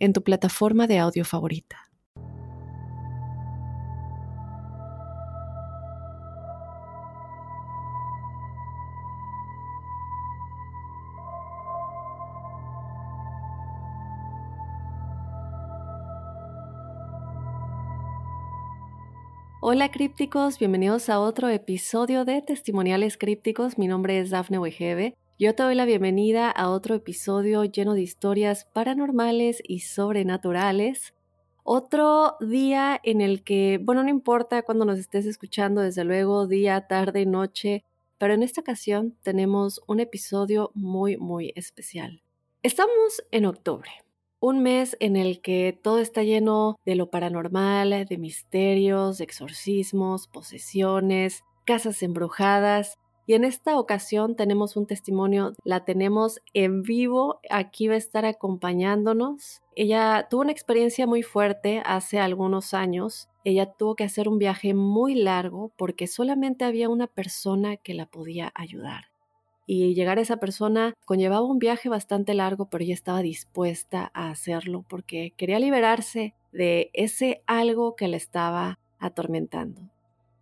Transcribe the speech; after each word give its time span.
en 0.00 0.14
tu 0.14 0.22
plataforma 0.22 0.86
de 0.86 0.98
audio 0.98 1.24
favorita. 1.24 1.76
Hola 19.62 19.90
crípticos, 19.90 20.58
bienvenidos 20.58 21.10
a 21.10 21.20
otro 21.20 21.48
episodio 21.48 22.24
de 22.24 22.40
Testimoniales 22.40 23.18
Crípticos. 23.18 23.76
Mi 23.76 23.86
nombre 23.86 24.18
es 24.18 24.30
Dafne 24.30 24.58
Wegebe 24.58 25.14
yo 25.40 25.54
te 25.54 25.62
doy 25.62 25.74
la 25.74 25.86
bienvenida 25.86 26.50
a 26.50 26.68
otro 26.68 26.94
episodio 26.94 27.64
lleno 27.64 27.94
de 27.94 28.02
historias 28.02 28.66
paranormales 28.74 29.62
y 29.66 29.80
sobrenaturales. 29.80 31.14
Otro 31.64 32.36
día 32.42 33.00
en 33.04 33.22
el 33.22 33.42
que, 33.42 33.80
bueno, 33.82 34.02
no 34.02 34.10
importa 34.10 34.60
cuando 34.60 34.84
nos 34.84 34.98
estés 34.98 35.24
escuchando, 35.24 35.80
desde 35.80 36.04
luego, 36.04 36.46
día, 36.46 36.86
tarde, 36.86 37.24
noche, 37.24 37.84
pero 38.18 38.34
en 38.34 38.42
esta 38.42 38.60
ocasión 38.60 39.16
tenemos 39.22 39.80
un 39.86 40.00
episodio 40.00 40.72
muy, 40.74 41.16
muy 41.16 41.54
especial. 41.56 42.20
Estamos 42.62 43.24
en 43.30 43.46
octubre, 43.46 43.90
un 44.40 44.62
mes 44.62 44.94
en 45.00 45.16
el 45.16 45.40
que 45.40 45.78
todo 45.82 46.00
está 46.00 46.22
lleno 46.22 46.78
de 46.84 46.96
lo 46.96 47.08
paranormal, 47.08 48.04
de 48.06 48.18
misterios, 48.18 49.22
exorcismos, 49.22 50.28
posesiones, 50.28 51.44
casas 51.64 52.02
embrujadas 52.02 52.98
y 53.30 53.34
en 53.34 53.44
esta 53.44 53.78
ocasión 53.78 54.34
tenemos 54.34 54.76
un 54.76 54.88
testimonio, 54.88 55.52
la 55.62 55.84
tenemos 55.84 56.40
en 56.52 56.82
vivo, 56.82 57.38
aquí 57.48 57.86
va 57.86 57.94
a 57.94 57.96
estar 57.96 58.24
acompañándonos. 58.24 59.62
Ella 59.76 60.26
tuvo 60.28 60.40
una 60.40 60.50
experiencia 60.50 61.06
muy 61.06 61.22
fuerte 61.22 61.80
hace 61.86 62.18
algunos 62.18 62.74
años. 62.74 63.28
Ella 63.44 63.66
tuvo 63.66 63.94
que 63.94 64.02
hacer 64.02 64.28
un 64.28 64.38
viaje 64.38 64.74
muy 64.74 65.14
largo 65.14 65.70
porque 65.76 66.08
solamente 66.08 66.64
había 66.64 66.88
una 66.88 67.06
persona 67.06 67.76
que 67.76 67.94
la 67.94 68.06
podía 68.06 68.50
ayudar. 68.56 69.12
Y 69.64 69.94
llegar 69.94 70.18
a 70.18 70.22
esa 70.22 70.38
persona 70.38 70.94
conllevaba 71.04 71.46
un 71.46 71.60
viaje 71.60 71.88
bastante 71.88 72.34
largo, 72.34 72.68
pero 72.68 72.82
ella 72.82 72.94
estaba 72.94 73.22
dispuesta 73.22 74.10
a 74.12 74.30
hacerlo 74.30 74.84
porque 74.88 75.34
quería 75.36 75.60
liberarse 75.60 76.34
de 76.50 76.90
ese 76.94 77.44
algo 77.46 77.94
que 77.94 78.08
la 78.08 78.16
estaba 78.16 78.80
atormentando. 78.98 79.82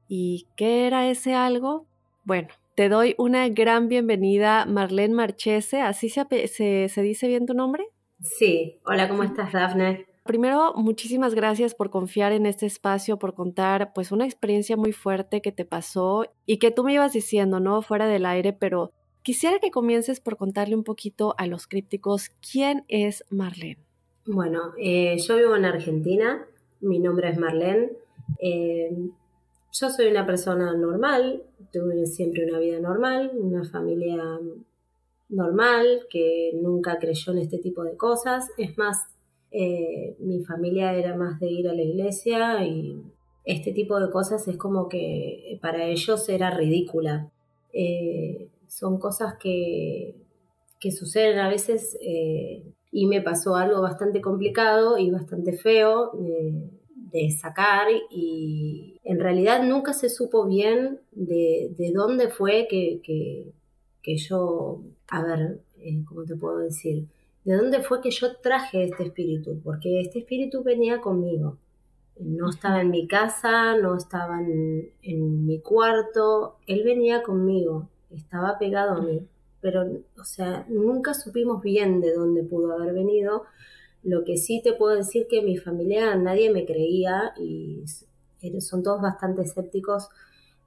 ¿Y 0.08 0.46
qué 0.56 0.86
era 0.86 1.10
ese 1.10 1.34
algo? 1.34 1.84
Bueno, 2.24 2.48
te 2.78 2.88
doy 2.88 3.16
una 3.18 3.48
gran 3.48 3.88
bienvenida, 3.88 4.64
Marlene 4.64 5.12
Marchese. 5.12 5.80
¿Así 5.80 6.08
se, 6.08 6.46
se, 6.88 7.02
dice 7.02 7.26
bien 7.26 7.44
tu 7.44 7.52
nombre? 7.52 7.88
Sí. 8.20 8.78
Hola, 8.86 9.08
¿cómo 9.08 9.24
estás, 9.24 9.52
Dafne? 9.52 10.06
Primero, 10.22 10.74
muchísimas 10.76 11.34
gracias 11.34 11.74
por 11.74 11.90
confiar 11.90 12.30
en 12.30 12.46
este 12.46 12.66
espacio, 12.66 13.18
por 13.18 13.34
contar 13.34 13.92
pues 13.92 14.12
una 14.12 14.26
experiencia 14.26 14.76
muy 14.76 14.92
fuerte 14.92 15.42
que 15.42 15.50
te 15.50 15.64
pasó 15.64 16.26
y 16.46 16.58
que 16.58 16.70
tú 16.70 16.84
me 16.84 16.92
ibas 16.92 17.12
diciendo, 17.12 17.58
¿no? 17.58 17.82
Fuera 17.82 18.06
del 18.06 18.24
aire, 18.24 18.52
pero 18.52 18.92
quisiera 19.24 19.58
que 19.58 19.72
comiences 19.72 20.20
por 20.20 20.36
contarle 20.36 20.76
un 20.76 20.84
poquito 20.84 21.34
a 21.36 21.48
los 21.48 21.66
crípticos 21.66 22.30
quién 22.48 22.84
es 22.86 23.24
Marlene. 23.28 23.82
Bueno, 24.24 24.74
eh, 24.80 25.16
yo 25.18 25.36
vivo 25.36 25.56
en 25.56 25.64
Argentina, 25.64 26.46
mi 26.80 27.00
nombre 27.00 27.28
es 27.28 27.38
Marlene. 27.38 27.88
Eh, 28.40 29.10
yo 29.72 29.90
soy 29.90 30.08
una 30.08 30.26
persona 30.26 30.74
normal, 30.74 31.42
tuve 31.72 32.06
siempre 32.06 32.46
una 32.46 32.58
vida 32.58 32.80
normal, 32.80 33.32
una 33.34 33.64
familia 33.64 34.40
normal, 35.28 36.06
que 36.10 36.52
nunca 36.54 36.98
creyó 36.98 37.32
en 37.32 37.38
este 37.38 37.58
tipo 37.58 37.84
de 37.84 37.96
cosas. 37.96 38.48
Es 38.56 38.78
más, 38.78 38.96
eh, 39.50 40.16
mi 40.20 40.42
familia 40.44 40.94
era 40.94 41.16
más 41.16 41.38
de 41.40 41.50
ir 41.50 41.68
a 41.68 41.74
la 41.74 41.82
iglesia 41.82 42.64
y 42.64 43.02
este 43.44 43.72
tipo 43.72 44.00
de 44.00 44.10
cosas 44.10 44.46
es 44.48 44.56
como 44.56 44.88
que 44.88 45.58
para 45.62 45.84
ellos 45.86 46.28
era 46.28 46.50
ridícula. 46.50 47.30
Eh, 47.72 48.48
son 48.66 48.98
cosas 48.98 49.34
que, 49.38 50.14
que, 50.80 50.90
suceden 50.90 51.38
a 51.38 51.48
veces 51.48 51.98
eh, 52.00 52.62
y 52.90 53.06
me 53.06 53.20
pasó 53.20 53.56
algo 53.56 53.80
bastante 53.82 54.20
complicado 54.20 54.98
y 54.98 55.10
bastante 55.10 55.52
feo 55.52 56.12
de 57.10 57.30
sacar 57.30 57.88
y 58.10 59.00
en 59.04 59.18
realidad 59.20 59.62
nunca 59.64 59.92
se 59.92 60.08
supo 60.08 60.46
bien 60.46 61.00
de, 61.12 61.92
dónde 61.94 62.28
fue 62.28 62.66
que, 62.68 63.00
que, 63.02 64.16
yo, 64.16 64.80
a 65.08 65.22
ver, 65.22 65.60
eh, 65.78 66.02
¿cómo 66.06 66.24
te 66.24 66.36
puedo 66.36 66.58
decir? 66.58 67.06
¿De 67.44 67.54
dónde 67.54 67.82
fue 67.82 68.00
que 68.00 68.10
yo 68.10 68.36
traje 68.36 68.84
este 68.84 69.04
espíritu? 69.04 69.60
Porque 69.62 70.00
este 70.00 70.20
espíritu 70.20 70.62
venía 70.62 71.00
conmigo. 71.00 71.58
No 72.18 72.50
estaba 72.50 72.80
en 72.80 72.90
mi 72.90 73.06
casa, 73.06 73.76
no 73.76 73.96
estaba 73.96 74.40
en, 74.40 74.90
en 75.02 75.46
mi 75.46 75.60
cuarto, 75.60 76.56
él 76.66 76.82
venía 76.84 77.22
conmigo, 77.22 77.88
estaba 78.10 78.58
pegado 78.58 78.96
a 78.96 79.02
mí. 79.02 79.26
Pero, 79.60 79.84
o 80.18 80.24
sea, 80.24 80.66
nunca 80.68 81.14
supimos 81.14 81.62
bien 81.62 82.00
de 82.00 82.12
dónde 82.12 82.42
pudo 82.42 82.72
haber 82.72 82.94
venido 82.94 83.44
lo 84.08 84.24
que 84.24 84.36
sí 84.38 84.62
te 84.62 84.72
puedo 84.72 84.96
decir 84.96 85.26
que 85.28 85.42
mi 85.42 85.56
familia 85.58 86.14
nadie 86.16 86.50
me 86.50 86.64
creía 86.64 87.34
y 87.38 87.84
son 88.60 88.82
todos 88.82 89.02
bastante 89.02 89.42
escépticos. 89.42 90.08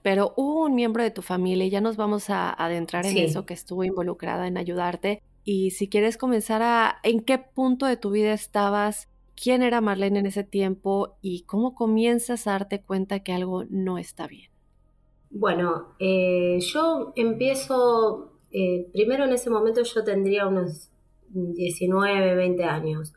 Pero 0.04 0.34
hubo 0.36 0.66
un 0.66 0.76
miembro 0.76 1.04
de 1.04 1.12
tu 1.12 1.22
familia 1.22 1.66
y 1.66 1.70
ya 1.70 1.82
nos 1.82 1.98
vamos 1.98 2.30
a 2.30 2.52
adentrar 2.52 3.06
en 3.06 3.18
eso 3.18 3.46
que 3.46 3.54
estuvo 3.54 3.84
involucrada 3.84 4.48
en 4.48 4.58
ayudarte. 4.58 5.22
Y 5.44 5.72
si 5.72 5.88
quieres 5.88 6.18
comenzar 6.18 6.62
a, 6.62 7.00
¿en 7.04 7.22
qué 7.22 7.40
punto 7.40 7.86
de 7.86 7.98
tu 7.98 8.12
vida 8.12 8.34
estabas? 8.34 9.08
¿Quién 9.36 9.64
era 9.64 9.82
Marlene 9.82 10.20
en 10.20 10.26
ese 10.28 10.44
tiempo? 10.44 11.18
¿Y 11.22 11.44
cómo 11.44 11.74
comienzas 11.74 12.46
a 12.46 12.52
darte 12.52 12.82
cuenta 12.82 13.22
que 13.22 13.34
algo 13.34 13.64
no 13.70 13.98
está 13.98 14.28
bien? 14.28 14.50
Bueno, 15.32 15.96
eh, 16.00 16.60
yo 16.60 17.14
empiezo, 17.16 18.34
eh, 18.52 18.88
primero 18.92 19.24
en 19.26 19.34
ese 19.34 19.50
momento 19.50 19.82
yo 19.84 20.04
tendría 20.04 20.46
unos 20.46 20.90
19, 21.30 22.36
20 22.36 22.64
años 22.66 23.14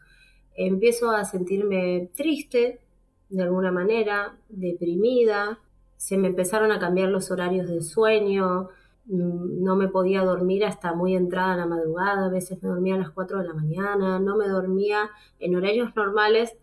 empiezo 0.55 1.11
a 1.11 1.25
sentirme 1.25 2.11
triste 2.15 2.81
de 3.29 3.43
alguna 3.43 3.73
manera, 3.73 4.37
deprimida, 4.49 5.59
se 5.97 6.17
me 6.17 6.29
empezaron 6.29 6.71
a 6.71 6.79
cambiar 6.79 7.09
los 7.09 7.31
horarios 7.31 7.69
del 7.69 7.83
sueño, 7.83 8.69
mm, 9.07 9.63
no 9.63 9.77
me 9.77 9.89
podía 9.89 10.23
dormir 10.23 10.65
hasta 10.65 10.95
muy 10.95 11.17
entrada 11.17 11.55
en 11.55 11.61
la 11.61 11.67
madrugada, 11.67 12.27
a 12.27 12.31
veces 12.31 12.63
me 12.63 12.69
dormía 12.69 12.95
a 12.95 12.99
las 12.99 13.11
4 13.11 13.39
de 13.39 13.49
la 13.49 13.55
mañana, 13.55 14.19
no 14.21 14.37
me 14.37 14.49
dormía 14.49 15.11
en 15.39 15.57
horarios 15.57 15.95
normales 15.97 16.57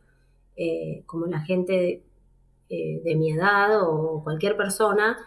eh, 0.55 1.03
como 1.05 1.25
la 1.25 1.39
gente 1.41 2.03
eh, 2.69 3.01
de, 3.03 3.15
mi 3.15 3.31
edad 3.31 3.81
o 3.81 4.21
cualquier 4.23 4.55
persona, 4.57 5.17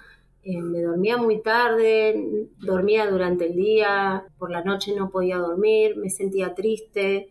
eh, 0.44 0.60
me 0.62 0.82
dormía 0.82 1.16
muy 1.16 1.42
tarde, 1.42 2.48
dormía 2.60 3.10
durante 3.10 3.46
el 3.46 3.56
día, 3.56 4.24
por 4.38 4.50
la 4.50 4.62
noche 4.62 4.94
no 4.94 5.10
podía 5.10 5.38
dormir, 5.38 5.96
me 5.96 6.10
sentía 6.10 6.54
triste, 6.54 7.30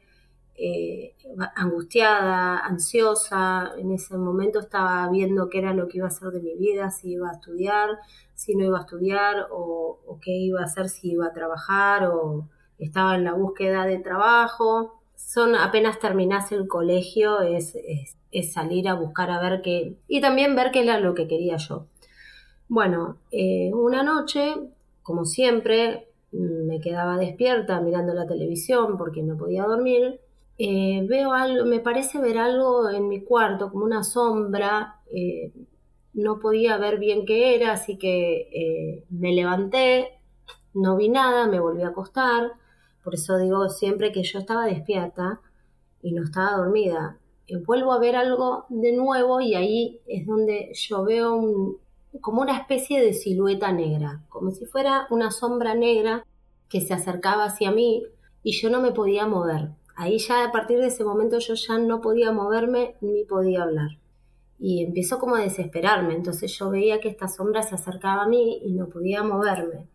eh, 0.55 1.15
angustiada, 1.55 2.59
ansiosa. 2.59 3.73
En 3.77 3.91
ese 3.91 4.17
momento 4.17 4.59
estaba 4.59 5.09
viendo 5.09 5.49
qué 5.49 5.59
era 5.59 5.73
lo 5.73 5.87
que 5.87 5.97
iba 5.97 6.07
a 6.07 6.09
hacer 6.09 6.29
de 6.29 6.41
mi 6.41 6.55
vida, 6.55 6.91
si 6.91 7.13
iba 7.13 7.29
a 7.29 7.33
estudiar, 7.33 7.89
si 8.35 8.55
no 8.55 8.65
iba 8.65 8.77
a 8.77 8.81
estudiar, 8.81 9.47
o, 9.51 9.99
qué 10.21 10.31
iba 10.31 10.61
a 10.61 10.65
hacer 10.65 10.89
si 10.89 11.11
iba 11.11 11.27
a 11.27 11.33
trabajar, 11.33 12.05
o 12.05 12.47
estaba 12.77 13.15
en 13.15 13.23
la 13.23 13.33
búsqueda 13.33 13.85
de 13.85 13.99
trabajo. 13.99 15.01
Son 15.15 15.55
apenas 15.55 15.99
terminase 15.99 16.55
el 16.55 16.67
colegio, 16.67 17.41
es, 17.41 17.75
salir 18.51 18.87
a 18.89 18.95
buscar 18.95 19.31
a 19.31 19.39
ver 19.41 19.61
qué. 19.61 19.97
y 20.07 20.21
también 20.21 20.55
ver 20.55 20.71
qué 20.71 20.81
era 20.81 20.99
lo 20.99 21.13
que 21.13 21.27
quería 21.27 21.57
yo. 21.57 21.87
Bueno, 22.67 23.17
eh, 23.31 23.71
una 23.73 24.03
noche, 24.03 24.55
como 25.03 25.25
siempre, 25.25 26.07
me 26.31 26.79
quedaba 26.79 27.17
despierta 27.17 27.79
mirando 27.81 28.13
la 28.13 28.25
televisión 28.25 28.97
porque 28.97 29.21
no 29.21 29.37
podía 29.37 29.63
dormir 29.63 30.19
eh, 30.57 31.05
veo 31.07 31.33
algo, 31.33 31.65
me 31.65 31.79
parece 31.79 32.19
ver 32.19 32.37
algo 32.37 32.89
en 32.89 33.07
mi 33.07 33.23
cuarto, 33.23 33.71
como 33.71 33.85
una 33.85 34.03
sombra, 34.03 34.99
eh, 35.11 35.51
no 36.13 36.39
podía 36.39 36.77
ver 36.77 36.99
bien 36.99 37.25
qué 37.25 37.55
era, 37.55 37.73
así 37.73 37.97
que 37.97 38.49
eh, 38.53 39.05
me 39.09 39.33
levanté, 39.33 40.19
no 40.73 40.95
vi 40.95 41.09
nada, 41.09 41.47
me 41.47 41.59
volví 41.59 41.81
a 41.81 41.89
acostar, 41.89 42.53
por 43.03 43.15
eso 43.15 43.37
digo 43.37 43.69
siempre 43.69 44.11
que 44.11 44.23
yo 44.23 44.39
estaba 44.39 44.65
despierta 44.65 45.41
y 46.01 46.13
no 46.13 46.23
estaba 46.23 46.57
dormida. 46.57 47.17
vuelvo 47.65 47.91
a 47.93 47.99
ver 47.99 48.15
algo 48.15 48.65
de 48.69 48.93
nuevo 48.93 49.41
y 49.41 49.55
ahí 49.55 50.01
es 50.07 50.25
donde 50.25 50.71
yo 50.73 51.03
veo 51.03 51.79
como 52.21 52.41
una 52.41 52.57
especie 52.57 53.01
de 53.01 53.13
silueta 53.13 53.71
negra, 53.71 54.23
como 54.29 54.51
si 54.51 54.65
fuera 54.65 55.07
una 55.09 55.31
sombra 55.31 55.75
negra 55.75 56.25
que 56.69 56.81
se 56.81 56.93
acercaba 56.93 57.45
hacia 57.45 57.71
mí 57.71 58.03
y 58.43 58.51
yo 58.53 58.69
no 58.69 58.81
me 58.81 58.91
podía 58.91 59.27
mover. 59.27 59.71
Ahí 59.95 60.17
ya 60.17 60.45
a 60.45 60.51
partir 60.51 60.79
de 60.79 60.87
ese 60.87 61.03
momento 61.03 61.39
yo 61.39 61.53
ya 61.53 61.77
no 61.77 62.01
podía 62.01 62.31
moverme 62.31 62.95
ni 63.01 63.23
podía 63.25 63.63
hablar. 63.63 63.91
Y 64.59 64.83
empezó 64.83 65.19
como 65.19 65.35
a 65.35 65.41
desesperarme, 65.41 66.15
entonces 66.15 66.57
yo 66.57 66.69
veía 66.69 66.99
que 66.99 67.09
esta 67.09 67.27
sombra 67.27 67.63
se 67.63 67.75
acercaba 67.75 68.23
a 68.23 68.27
mí 68.27 68.59
y 68.63 68.73
no 68.73 68.87
podía 68.87 69.23
moverme. 69.23 69.87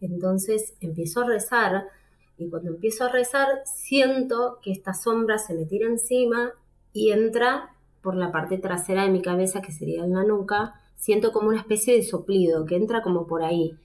Entonces 0.00 0.74
empiezo 0.80 1.22
a 1.22 1.26
rezar 1.26 1.88
y 2.36 2.48
cuando 2.48 2.70
empiezo 2.70 3.04
a 3.04 3.08
rezar 3.08 3.62
siento 3.64 4.58
que 4.62 4.72
esta 4.72 4.92
sombra 4.92 5.38
se 5.38 5.54
me 5.54 5.64
tira 5.64 5.88
encima 5.88 6.52
y 6.92 7.12
entra 7.12 7.74
por 8.02 8.14
la 8.14 8.30
parte 8.30 8.58
trasera 8.58 9.04
de 9.04 9.10
mi 9.10 9.22
cabeza, 9.22 9.62
que 9.62 9.72
sería 9.72 10.04
en 10.04 10.12
la 10.12 10.24
nuca, 10.24 10.80
siento 10.96 11.32
como 11.32 11.48
una 11.48 11.60
especie 11.60 11.94
de 11.94 12.02
soplido 12.02 12.66
que 12.66 12.76
entra 12.76 13.02
como 13.02 13.26
por 13.26 13.42
ahí. 13.42 13.78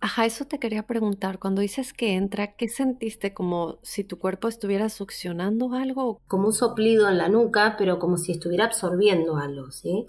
Ajá, 0.00 0.26
eso 0.26 0.44
te 0.44 0.58
quería 0.58 0.86
preguntar. 0.86 1.38
Cuando 1.38 1.60
dices 1.60 1.92
que 1.92 2.14
entra, 2.14 2.54
¿qué 2.54 2.68
sentiste? 2.68 3.34
¿Como 3.34 3.78
si 3.82 4.04
tu 4.04 4.18
cuerpo 4.18 4.46
estuviera 4.48 4.88
succionando 4.88 5.74
algo? 5.74 6.20
Como 6.26 6.46
un 6.46 6.52
soplido 6.52 7.08
en 7.08 7.18
la 7.18 7.28
nuca, 7.28 7.74
pero 7.76 7.98
como 7.98 8.16
si 8.16 8.32
estuviera 8.32 8.66
absorbiendo 8.66 9.36
algo, 9.36 9.70
¿sí? 9.72 10.06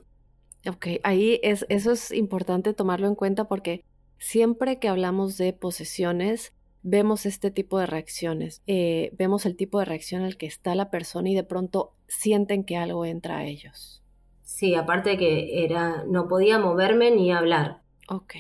Ok, 0.67 0.87
ahí 1.03 1.39
es, 1.41 1.65
eso 1.69 1.91
es 1.91 2.11
importante 2.11 2.73
tomarlo 2.73 3.07
en 3.07 3.15
cuenta 3.15 3.45
porque 3.45 3.83
siempre 4.19 4.77
que 4.77 4.89
hablamos 4.89 5.37
de 5.37 5.53
posesiones, 5.53 6.53
vemos 6.81 7.25
este 7.25 7.49
tipo 7.49 7.79
de 7.79 7.87
reacciones. 7.87 8.61
Eh, 8.67 9.11
vemos 9.17 9.45
el 9.45 9.55
tipo 9.55 9.79
de 9.79 9.85
reacción 9.85 10.23
el 10.23 10.37
que 10.37 10.45
está 10.45 10.75
la 10.75 10.91
persona 10.91 11.29
y 11.29 11.35
de 11.35 11.43
pronto 11.43 11.93
sienten 12.07 12.63
que 12.63 12.77
algo 12.77 13.05
entra 13.05 13.37
a 13.37 13.45
ellos. 13.45 14.03
Sí, 14.43 14.75
aparte 14.75 15.11
de 15.11 15.17
que 15.17 15.63
era, 15.63 16.03
no 16.05 16.27
podía 16.27 16.59
moverme 16.59 17.11
ni 17.11 17.31
hablar. 17.31 17.81
Ok. 18.09 18.35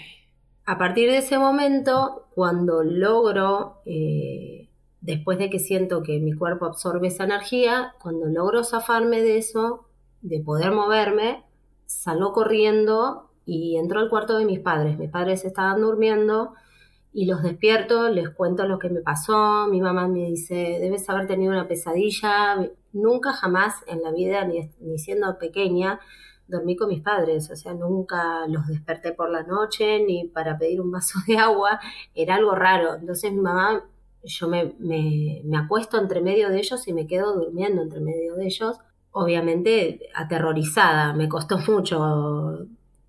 A 0.69 0.77
partir 0.77 1.09
de 1.09 1.17
ese 1.17 1.39
momento, 1.39 2.27
cuando 2.35 2.83
logro, 2.83 3.81
eh, 3.87 4.69
después 5.01 5.39
de 5.39 5.49
que 5.49 5.57
siento 5.57 6.03
que 6.03 6.19
mi 6.19 6.33
cuerpo 6.33 6.67
absorbe 6.67 7.07
esa 7.07 7.23
energía, 7.23 7.95
cuando 7.99 8.27
logro 8.27 8.63
zafarme 8.63 9.23
de 9.23 9.39
eso, 9.39 9.87
de 10.21 10.41
poder 10.41 10.71
moverme, 10.71 11.43
salgo 11.87 12.33
corriendo 12.33 13.31
y 13.47 13.77
entro 13.77 13.99
al 13.99 14.09
cuarto 14.09 14.37
de 14.37 14.45
mis 14.45 14.59
padres. 14.59 14.99
Mis 14.99 15.09
padres 15.09 15.43
estaban 15.43 15.81
durmiendo 15.81 16.53
y 17.11 17.25
los 17.25 17.41
despierto, 17.41 18.07
les 18.09 18.29
cuento 18.29 18.67
lo 18.67 18.77
que 18.77 18.91
me 18.91 19.01
pasó, 19.01 19.65
mi 19.71 19.81
mamá 19.81 20.07
me 20.07 20.25
dice, 20.25 20.77
debes 20.79 21.09
haber 21.09 21.25
tenido 21.25 21.51
una 21.51 21.67
pesadilla, 21.67 22.69
nunca 22.93 23.33
jamás 23.33 23.73
en 23.87 24.03
la 24.03 24.11
vida, 24.11 24.45
ni, 24.45 24.69
siendo 24.99 25.39
pequeña, 25.39 25.99
dormí 26.49 26.75
con 26.75 26.89
mis 26.89 27.01
padres, 27.01 27.49
o 27.49 27.55
sea, 27.55 27.73
nunca 27.73 28.45
los 28.47 28.67
desperté 28.67 29.13
por 29.13 29.29
la 29.29 29.43
noche 29.43 30.03
ni 30.05 30.25
para 30.25 30.57
pedir 30.57 30.81
un 30.81 30.91
vaso 30.91 31.19
de 31.27 31.37
agua, 31.37 31.79
era 32.15 32.35
algo 32.35 32.55
raro. 32.55 32.95
Entonces 32.95 33.31
mi 33.31 33.41
mamá, 33.41 33.85
yo 34.23 34.47
me, 34.47 34.75
me, 34.79 35.41
me 35.45 35.57
acuesto 35.57 35.97
entre 35.97 36.21
medio 36.21 36.49
de 36.49 36.59
ellos 36.59 36.87
y 36.87 36.93
me 36.93 37.07
quedo 37.07 37.33
durmiendo 37.33 37.81
entre 37.81 38.01
medio 38.01 38.35
de 38.35 38.45
ellos, 38.45 38.79
obviamente 39.11 40.01
aterrorizada, 40.13 41.13
me 41.13 41.29
costó 41.29 41.57
mucho, 41.67 42.67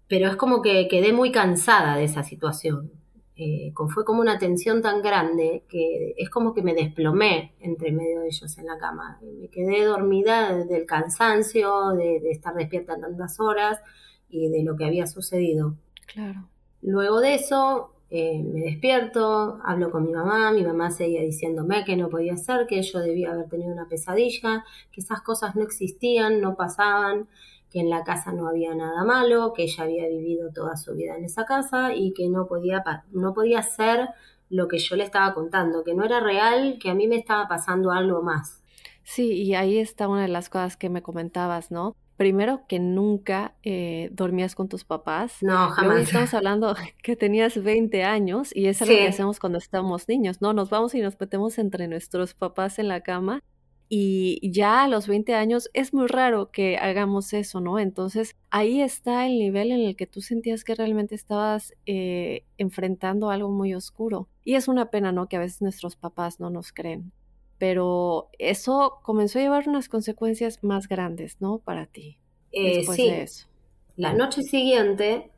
pero 0.09 0.29
es 0.29 0.37
como 0.37 0.63
que 0.63 0.89
quedé 0.89 1.13
muy 1.13 1.33
cansada 1.33 1.97
de 1.97 2.05
esa 2.05 2.23
situación. 2.23 3.00
Eh, 3.43 3.73
fue 3.95 4.05
como 4.05 4.21
una 4.21 4.39
tensión 4.39 4.83
tan 4.83 5.01
grande 5.01 5.65
que 5.67 6.15
es 6.19 6.29
como 6.29 6.53
que 6.53 6.61
me 6.61 6.75
desplomé 6.75 7.55
entre 7.61 7.91
medio 7.91 8.21
de 8.21 8.27
ellos 8.27 8.59
en 8.59 8.67
la 8.67 8.77
cama. 8.77 9.19
Me 9.23 9.49
quedé 9.49 9.83
dormida 9.83 10.55
del 10.67 10.85
cansancio, 10.85 11.93
de, 11.97 12.19
estar 12.31 12.55
despierta 12.55 13.01
tantas 13.01 13.41
horas 13.41 13.81
y 14.29 14.51
de 14.51 14.63
lo 14.63 14.77
que 14.77 14.85
había 14.85 15.07
sucedido. 15.07 15.75
Claro. 16.07 16.51
Luego 16.83 17.21
de 17.21 17.37
eso, 17.37 17.95
eh, 18.11 18.43
me 18.43 18.61
despierto, 18.61 19.59
hablo 19.65 19.91
con 19.91 20.05
mi 20.05 20.13
mamá, 20.13 20.53
mi 20.53 20.63
mamá 20.63 20.91
seguía 20.91 21.23
diciéndome 21.23 21.83
que 21.87 21.97
no 21.97 22.11
podía 22.11 22.37
ser, 22.37 22.67
que 22.67 22.83
yo 22.83 22.99
debía 22.99 23.33
haber 23.33 23.49
tenido 23.49 23.73
una 23.73 23.89
pesadilla, 23.89 24.67
que 24.93 25.01
esas 25.01 25.23
cosas 25.23 25.57
no 25.57 25.63
existían, 25.63 26.43
no 26.43 26.57
pasaban, 26.57 27.27
que 27.71 27.81
en 27.81 27.89
la 27.89 28.03
casa 28.05 28.33
no 28.33 28.49
había 28.49 28.75
nada 28.75 29.05
malo, 29.05 29.53
que 29.53 29.63
ella 29.63 29.85
había 29.85 30.09
vivido 30.09 30.51
toda 30.53 30.77
su 30.77 30.95
vida 30.95 31.17
en 31.17 31.25
esa 31.25 31.45
casa 31.45 31.95
y 31.95 32.13
que 32.13 32.29
no 32.29 32.47
podía, 32.47 32.83
no 33.13 33.33
podía 33.33 33.63
ser 33.63 34.09
lo 34.49 34.67
que 34.67 34.79
yo 34.79 34.97
le 34.97 35.05
estaba 35.05 35.33
contando, 35.33 35.85
que 35.85 35.95
no 35.95 36.05
era 36.05 36.21
real, 36.21 36.79
que 36.81 36.91
a 36.91 36.95
mí 36.95 37.07
me 37.07 37.17
estaba 37.17 37.47
pasando 37.47 37.93
algo 37.93 38.23
más. 38.23 38.61
Sí, 39.05 39.33
y 39.33 39.55
ahí 39.55 39.79
está 39.79 40.09
una 40.09 40.23
de 40.23 40.29
las 40.29 40.51
cosas 40.51 40.77
que 40.77 40.91
me 40.91 41.03
comentabas, 41.03 41.71
¿no? 41.71 41.97
Primero 42.17 42.67
que 42.69 42.79
nunca 42.81 43.55
eh, 43.63 44.11
dormías 44.13 44.55
con 44.55 44.69
tus 44.69 44.85
papás. 44.85 45.39
No, 45.41 45.69
jamás. 45.71 45.85
Luego 45.85 45.99
estamos 46.01 46.35
hablando 46.35 46.75
que 47.03 47.17
tenías 47.17 47.63
20 47.63 48.05
años 48.05 48.55
y 48.55 48.67
es 48.67 48.83
algo 48.83 48.95
que 48.95 49.09
hacemos 49.09 49.39
cuando 49.39 49.59
estamos 49.59 50.09
niños, 50.09 50.43
¿no? 50.43 50.53
Nos 50.53 50.69
vamos 50.69 50.95
y 50.95 51.01
nos 51.01 51.19
metemos 51.19 51.59
entre 51.59 51.89
nuestros 51.89 52.35
papás 52.35 52.79
en 52.79 52.89
la 52.89 53.01
cama 53.01 53.43
y 53.93 54.39
ya 54.53 54.85
a 54.85 54.89
los 54.89 55.09
20 55.09 55.35
años 55.35 55.69
es 55.75 55.93
muy 55.93 56.07
raro 56.07 56.53
que 56.53 56.77
hagamos 56.77 57.33
eso, 57.33 57.61
¿no? 57.61 57.81
Entonces 57.81 58.37
ahí 58.49 58.81
está 58.81 59.27
el 59.27 59.37
nivel 59.37 59.73
en 59.73 59.81
el 59.81 59.97
que 59.97 60.07
tú 60.07 60.21
sentías 60.21 60.63
que 60.63 60.77
realmente 60.77 61.17
estabas 61.17 61.75
eh, 61.87 62.45
enfrentando 62.57 63.31
algo 63.31 63.51
muy 63.51 63.75
oscuro. 63.75 64.29
Y 64.45 64.55
es 64.55 64.69
una 64.69 64.93
pena, 64.93 65.11
¿no? 65.11 65.29
Que 65.29 65.35
a 65.35 65.41
veces 65.41 65.61
nuestros 65.61 65.97
papás 65.97 66.39
no 66.39 66.51
nos 66.51 66.73
creen. 66.73 67.11
Pero 67.59 68.31
eso 68.39 69.01
comenzó 69.03 69.41
a 69.41 69.43
llevar 69.43 69.69
unas 69.69 69.89
consecuencias 69.89 70.63
más 70.63 70.87
grandes, 70.87 71.39
¿no? 71.41 71.59
Para 71.59 71.87
ti. 71.87 72.21
Eh, 72.53 72.77
después 72.77 72.97
sí. 72.97 73.11
de 73.11 73.23
eso. 73.23 73.49
La 73.97 74.15
noche 74.15 74.45
siguiente 74.45 75.33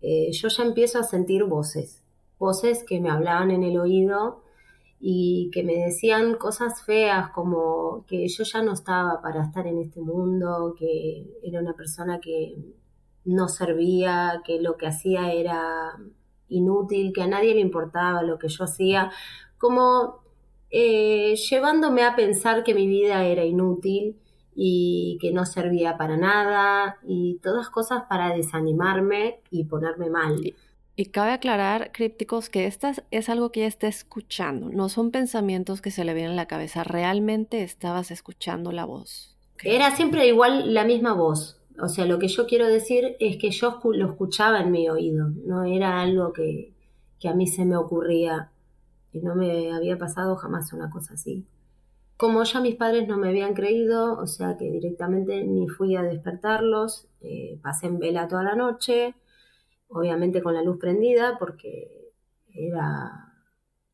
eh, 0.00 0.30
yo 0.30 0.46
ya 0.46 0.62
empiezo 0.62 1.00
a 1.00 1.02
sentir 1.02 1.42
voces. 1.42 2.04
Voces 2.38 2.84
que 2.84 3.00
me 3.00 3.10
hablaban 3.10 3.50
en 3.50 3.64
el 3.64 3.76
oído 3.78 4.44
y 4.98 5.50
que 5.52 5.62
me 5.62 5.74
decían 5.74 6.36
cosas 6.36 6.82
feas 6.82 7.30
como 7.30 8.04
que 8.06 8.26
yo 8.28 8.44
ya 8.44 8.62
no 8.62 8.72
estaba 8.72 9.20
para 9.20 9.44
estar 9.44 9.66
en 9.66 9.78
este 9.78 10.00
mundo, 10.00 10.74
que 10.78 11.26
era 11.42 11.60
una 11.60 11.74
persona 11.74 12.18
que 12.20 12.56
no 13.24 13.48
servía, 13.48 14.40
que 14.44 14.60
lo 14.60 14.76
que 14.76 14.86
hacía 14.86 15.32
era 15.32 15.98
inútil, 16.48 17.12
que 17.12 17.22
a 17.22 17.26
nadie 17.26 17.54
le 17.54 17.60
importaba 17.60 18.22
lo 18.22 18.38
que 18.38 18.48
yo 18.48 18.64
hacía, 18.64 19.10
como 19.58 20.20
eh, 20.70 21.34
llevándome 21.36 22.02
a 22.04 22.16
pensar 22.16 22.64
que 22.64 22.74
mi 22.74 22.86
vida 22.86 23.24
era 23.24 23.44
inútil 23.44 24.16
y 24.54 25.18
que 25.20 25.32
no 25.32 25.44
servía 25.44 25.98
para 25.98 26.16
nada 26.16 26.98
y 27.06 27.38
todas 27.42 27.68
cosas 27.68 28.04
para 28.08 28.34
desanimarme 28.34 29.40
y 29.50 29.64
ponerme 29.64 30.08
mal. 30.08 30.40
Y 30.98 31.06
cabe 31.06 31.32
aclarar, 31.32 31.92
crípticos, 31.92 32.48
que 32.48 32.66
esta 32.66 32.94
es 33.10 33.28
algo 33.28 33.52
que 33.52 33.60
ella 33.60 33.68
está 33.68 33.86
escuchando, 33.86 34.70
no 34.70 34.88
son 34.88 35.10
pensamientos 35.10 35.82
que 35.82 35.90
se 35.90 36.04
le 36.04 36.14
vienen 36.14 36.32
a 36.32 36.36
la 36.36 36.48
cabeza, 36.48 36.84
realmente 36.84 37.62
estabas 37.62 38.10
escuchando 38.10 38.72
la 38.72 38.86
voz. 38.86 39.36
Era 39.62 39.94
siempre 39.94 40.26
igual 40.26 40.72
la 40.72 40.84
misma 40.84 41.12
voz, 41.12 41.60
o 41.80 41.88
sea, 41.88 42.06
lo 42.06 42.18
que 42.18 42.28
yo 42.28 42.46
quiero 42.46 42.66
decir 42.66 43.16
es 43.20 43.36
que 43.36 43.50
yo 43.50 43.78
lo 43.92 44.06
escuchaba 44.06 44.60
en 44.60 44.70
mi 44.70 44.88
oído, 44.88 45.28
no 45.44 45.64
era 45.64 46.00
algo 46.00 46.32
que, 46.32 46.72
que 47.20 47.28
a 47.28 47.34
mí 47.34 47.46
se 47.46 47.66
me 47.66 47.76
ocurría 47.76 48.50
y 49.12 49.20
no 49.20 49.34
me 49.34 49.72
había 49.72 49.98
pasado 49.98 50.36
jamás 50.36 50.72
una 50.72 50.90
cosa 50.90 51.14
así. 51.14 51.46
Como 52.16 52.42
ya 52.44 52.60
mis 52.60 52.76
padres 52.76 53.06
no 53.06 53.18
me 53.18 53.28
habían 53.28 53.52
creído, 53.52 54.18
o 54.18 54.26
sea 54.26 54.56
que 54.56 54.70
directamente 54.70 55.44
ni 55.44 55.68
fui 55.68 55.96
a 55.96 56.02
despertarlos, 56.02 57.08
eh, 57.20 57.58
pasé 57.62 57.88
en 57.88 57.98
vela 57.98 58.26
toda 58.28 58.42
la 58.42 58.54
noche, 58.54 59.14
obviamente 59.88 60.42
con 60.42 60.54
la 60.54 60.62
luz 60.62 60.78
prendida 60.78 61.38
porque 61.38 62.12
era 62.52 63.32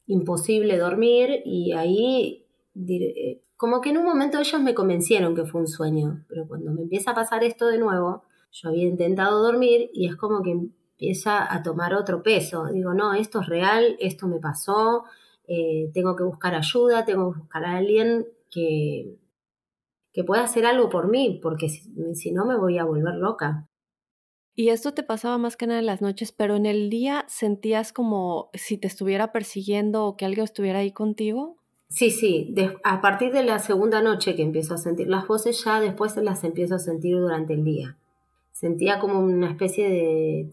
imposible 0.07 0.79
dormir 0.79 1.43
y 1.45 1.73
ahí 1.73 2.47
eh, 2.75 3.43
como 3.57 3.81
que 3.81 3.91
en 3.91 3.99
un 3.99 4.05
momento 4.05 4.39
ellos 4.39 4.61
me 4.61 4.75
convencieron 4.75 5.35
que 5.35 5.45
fue 5.45 5.61
un 5.61 5.69
sueño, 5.69 6.25
pero 6.29 6.47
cuando 6.49 6.73
me 6.73 6.83
empieza 6.83 7.13
a 7.13 7.15
pasar 7.15 7.45
esto 7.45 7.67
de 7.67 7.79
nuevo, 7.79 8.25
yo 8.51 8.69
había 8.69 8.85
intentado 8.85 9.43
dormir 9.43 9.91
y 9.93 10.07
es 10.07 10.17
como 10.17 10.43
que 10.43 10.51
empieza 10.51 11.53
a 11.53 11.63
tomar 11.63 11.95
otro 11.95 12.23
peso. 12.23 12.67
Digo, 12.67 12.93
no, 12.95 13.15
esto 13.15 13.41
es 13.41 13.47
real, 13.47 13.97
esto 14.01 14.27
me 14.27 14.41
pasó, 14.41 15.05
eh, 15.47 15.91
tengo 15.95 16.17
que 16.17 16.25
buscar 16.25 16.55
ayuda, 16.55 17.05
tengo 17.05 17.33
que 17.33 17.39
buscar 17.41 17.65
a 17.65 17.77
alguien 17.77 18.27
que, 18.51 19.17
que 20.13 20.25
pueda 20.25 20.43
hacer 20.45 20.67
algo 20.67 20.91
por 20.91 21.09
mí, 21.09 21.41
porque 21.43 21.69
si 21.69 22.33
no 22.33 22.45
me 22.45 22.57
voy 22.57 22.79
a 22.79 22.85
volver 22.85 23.15
loca. 23.15 23.69
Y 24.55 24.69
esto 24.69 24.93
te 24.93 25.03
pasaba 25.03 25.39
más 25.39 25.57
que 25.57 25.67
nada 25.67 25.81
en 25.81 25.87
las 25.87 26.03
noches, 26.03 26.33
pero 26.33 26.57
en 26.57 26.67
el 26.67 26.91
día 26.91 27.25
sentías 27.29 27.93
como 27.93 28.51
si 28.53 28.77
te 28.77 28.87
estuviera 28.87 29.33
persiguiendo 29.33 30.05
o 30.05 30.17
que 30.17 30.27
alguien 30.27 30.45
estuviera 30.45 30.81
ahí 30.81 30.93
contigo. 30.93 31.57
Sí, 31.89 32.11
sí, 32.11 32.55
a 32.85 33.01
partir 33.01 33.33
de 33.33 33.45
la 33.45 33.59
segunda 33.59 34.03
noche 34.03 34.35
que 34.35 34.43
empiezo 34.43 34.75
a 34.75 34.79
sentir 34.79 35.09
las 35.09 35.27
voces, 35.27 35.63
ya 35.65 35.81
después 35.81 36.17
las 36.17 36.43
empiezo 36.45 36.77
a 36.77 36.79
sentir 36.79 37.17
durante 37.17 37.55
el 37.55 37.65
día. 37.65 37.97
Sentía 38.53 38.99
como 38.99 39.21
una 39.21 39.51
especie 39.51 39.89
de... 39.89 40.53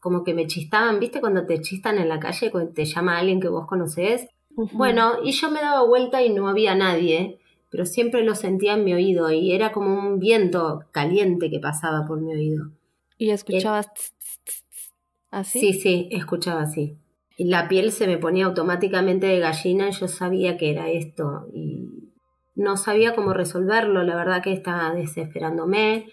como 0.00 0.24
que 0.24 0.34
me 0.34 0.46
chistaban, 0.46 0.98
¿viste? 0.98 1.20
Cuando 1.20 1.46
te 1.46 1.60
chistan 1.60 1.98
en 1.98 2.08
la 2.08 2.18
calle, 2.18 2.50
cuando 2.50 2.72
te 2.72 2.84
llama 2.84 3.18
alguien 3.18 3.40
que 3.40 3.48
vos 3.48 3.66
conocés. 3.66 4.28
Bueno, 4.72 5.22
y 5.22 5.32
yo 5.32 5.50
me 5.50 5.60
daba 5.60 5.84
vuelta 5.84 6.22
y 6.22 6.30
no 6.30 6.48
había 6.48 6.74
nadie 6.74 7.39
pero 7.70 7.86
siempre 7.86 8.24
lo 8.24 8.34
sentía 8.34 8.74
en 8.74 8.84
mi 8.84 8.92
oído 8.92 9.30
y 9.30 9.52
era 9.52 9.72
como 9.72 9.94
un 9.94 10.18
viento 10.18 10.84
caliente 10.90 11.50
que 11.50 11.60
pasaba 11.60 12.04
por 12.06 12.20
mi 12.20 12.34
oído. 12.34 12.70
¿Y 13.16 13.30
escuchabas 13.30 13.88
así? 15.30 15.60
Sí, 15.60 15.72
sí, 15.74 16.08
escuchaba 16.10 16.62
así. 16.62 16.96
Y 17.36 17.44
la 17.44 17.68
piel 17.68 17.92
se 17.92 18.06
me 18.06 18.18
ponía 18.18 18.46
automáticamente 18.46 19.26
de 19.26 19.38
gallina 19.38 19.88
y 19.88 19.92
yo 19.92 20.08
sabía 20.08 20.58
que 20.58 20.70
era 20.70 20.90
esto 20.90 21.48
y 21.54 21.88
no 22.54 22.76
sabía 22.76 23.14
cómo 23.14 23.32
resolverlo, 23.32 24.02
la 24.02 24.16
verdad 24.16 24.42
que 24.42 24.52
estaba 24.52 24.92
desesperándome. 24.92 26.06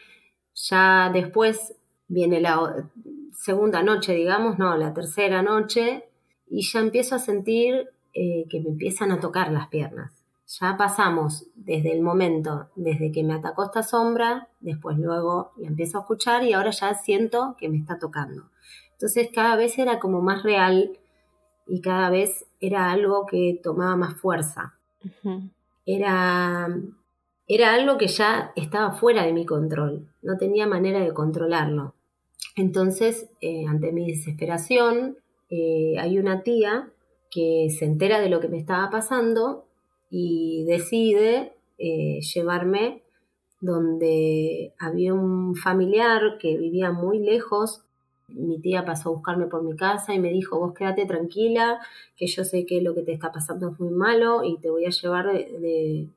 Ya 0.53 1.09
después 1.13 1.75
viene 2.07 2.39
la 2.39 2.89
segunda 3.33 3.83
noche, 3.83 4.13
digamos, 4.13 4.57
no, 4.57 4.77
la 4.77 4.93
tercera 4.93 5.41
noche, 5.41 6.05
y 6.49 6.61
ya 6.61 6.79
empiezo 6.79 7.15
a 7.15 7.19
sentir 7.19 7.89
eh, 8.13 8.45
que 8.49 8.61
me 8.61 8.69
empiezan 8.69 9.11
a 9.11 9.19
tocar 9.19 9.51
las 9.51 9.67
piernas. 9.67 10.16
Ya 10.47 10.77
pasamos 10.77 11.47
desde 11.55 11.91
el 11.93 12.01
momento, 12.01 12.69
desde 12.75 13.11
que 13.11 13.23
me 13.23 13.33
atacó 13.33 13.65
esta 13.65 13.83
sombra, 13.83 14.47
después 14.61 14.97
luego 14.97 15.51
la 15.57 15.67
empiezo 15.67 15.97
a 15.97 16.01
escuchar 16.01 16.43
y 16.43 16.53
ahora 16.53 16.71
ya 16.71 16.93
siento 16.93 17.55
que 17.59 17.67
me 17.67 17.77
está 17.77 17.99
tocando. 17.99 18.49
Entonces 18.93 19.29
cada 19.33 19.55
vez 19.57 19.77
era 19.77 19.99
como 19.99 20.21
más 20.21 20.43
real 20.43 20.97
y 21.67 21.81
cada 21.81 22.09
vez 22.09 22.45
era 22.61 22.91
algo 22.91 23.25
que 23.25 23.59
tomaba 23.61 23.97
más 23.97 24.19
fuerza. 24.19 24.75
Era 25.85 26.67
era 27.47 27.73
algo 27.73 27.97
que 27.97 28.07
ya 28.07 28.51
estaba 28.57 28.91
fuera 28.91 29.25
de 29.25 29.31
mi 29.31 29.45
control, 29.45 30.09
no 30.21 30.37
tenía 30.37 30.67
manera 30.67 30.99
de 30.99 31.13
controlarlo. 31.13 31.95
Entonces, 32.57 33.29
eh, 33.39 33.65
ante 33.67 33.93
mi 33.93 34.11
desesperación, 34.11 35.17
eh, 35.49 35.95
hay 35.97 36.19
una 36.19 36.43
tía 36.43 36.91
que 37.31 37.69
se 37.69 37.85
entera 37.85 38.19
de 38.19 38.29
lo 38.29 38.41
que 38.41 38.49
me 38.49 38.57
estaba 38.57 38.89
pasando 38.89 39.66
y 40.09 40.63
decide 40.65 41.53
eh, 41.77 42.19
llevarme 42.21 43.03
donde 43.59 44.73
había 44.79 45.13
un 45.13 45.55
familiar 45.55 46.37
que 46.39 46.57
vivía 46.57 46.91
muy 46.91 47.19
lejos. 47.19 47.81
Mi 48.27 48.59
tía 48.59 48.85
pasó 48.85 49.09
a 49.09 49.13
buscarme 49.13 49.47
por 49.47 49.63
mi 49.63 49.75
casa 49.75 50.13
y 50.13 50.19
me 50.19 50.29
dijo, 50.29 50.59
vos 50.59 50.73
quédate 50.73 51.05
tranquila, 51.05 51.79
que 52.15 52.27
yo 52.27 52.43
sé 52.43 52.65
que 52.65 52.81
lo 52.81 52.93
que 52.93 53.01
te 53.01 53.13
está 53.13 53.31
pasando 53.31 53.69
es 53.69 53.79
muy 53.79 53.89
malo 53.89 54.43
y 54.43 54.57
te 54.59 54.69
voy 54.69 54.85
a 54.85 54.89
llevar 54.89 55.27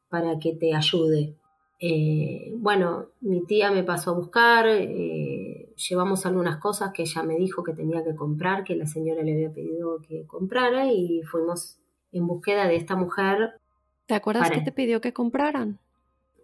para 0.09 0.38
que 0.38 0.54
te 0.54 0.75
ayude. 0.75 1.35
Eh, 1.82 2.52
bueno, 2.59 3.06
mi 3.23 3.42
tía 3.47 3.70
me 3.70 3.82
pasó 3.82 4.11
a 4.11 4.14
buscar, 4.14 4.66
eh, 4.68 5.73
llevamos 5.76 6.26
algunas 6.26 6.59
cosas 6.59 6.92
que 6.92 7.02
ella 7.02 7.23
me 7.23 7.37
dijo 7.37 7.64
que 7.64 7.73
tenía 7.73 8.04
que 8.04 8.14
comprar, 8.14 8.64
que 8.64 8.76
la 8.76 8.87
señora 8.87 9.23
le 9.23 9.32
había 9.32 9.50
pedido 9.50 9.99
que 10.06 10.26
comprara 10.26 10.92
y 10.92 11.23
fuimos 11.23 11.78
en 12.12 12.26
búsqueda 12.26 12.68
de 12.68 12.76
esta 12.76 12.97
mujer. 12.97 13.59
¿Te 14.10 14.16
acuerdas 14.16 14.50
que 14.50 14.60
te 14.62 14.72
pidió 14.72 15.00
que 15.00 15.12
compraran? 15.12 15.78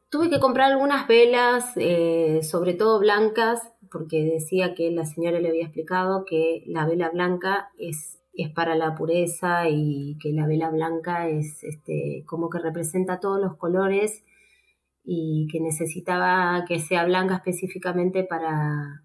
Tuve 0.09 0.31
que 0.31 0.39
comprar 0.39 0.71
algunas 0.71 1.09
velas, 1.09 1.73
eh, 1.75 2.39
sobre 2.45 2.75
todo 2.75 3.01
blancas, 3.01 3.61
porque 3.91 4.23
decía 4.23 4.73
que 4.73 4.93
la 4.93 5.05
señora 5.05 5.41
le 5.41 5.49
había 5.49 5.65
explicado 5.65 6.25
que 6.25 6.63
la 6.69 6.87
vela 6.87 7.11
blanca 7.11 7.71
es, 7.77 8.21
es 8.35 8.51
para 8.51 8.77
la 8.77 8.95
pureza 8.95 9.69
y 9.69 10.17
que 10.21 10.31
la 10.31 10.47
vela 10.47 10.71
blanca 10.71 11.27
es 11.27 11.65
este, 11.65 12.23
como 12.25 12.51
que 12.51 12.61
representa 12.61 13.19
todos 13.19 13.41
los 13.41 13.57
colores 13.57 14.23
y 15.03 15.49
que 15.51 15.59
necesitaba 15.59 16.65
que 16.69 16.79
sea 16.79 17.05
blanca 17.05 17.35
específicamente 17.35 18.23
para, 18.23 19.03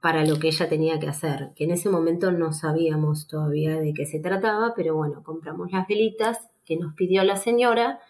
para 0.00 0.24
lo 0.24 0.38
que 0.38 0.48
ella 0.48 0.70
tenía 0.70 0.98
que 0.98 1.08
hacer, 1.08 1.50
que 1.54 1.64
en 1.64 1.72
ese 1.72 1.90
momento 1.90 2.32
no 2.32 2.54
sabíamos 2.54 3.26
todavía 3.26 3.78
de 3.78 3.92
qué 3.92 4.06
se 4.06 4.20
trataba, 4.20 4.72
pero 4.74 4.96
bueno, 4.96 5.22
compramos 5.22 5.70
las 5.70 5.86
velitas 5.86 6.48
que 6.64 6.76
nos 6.76 6.94
pidió 6.94 7.22
la 7.24 7.36
señora 7.36 8.00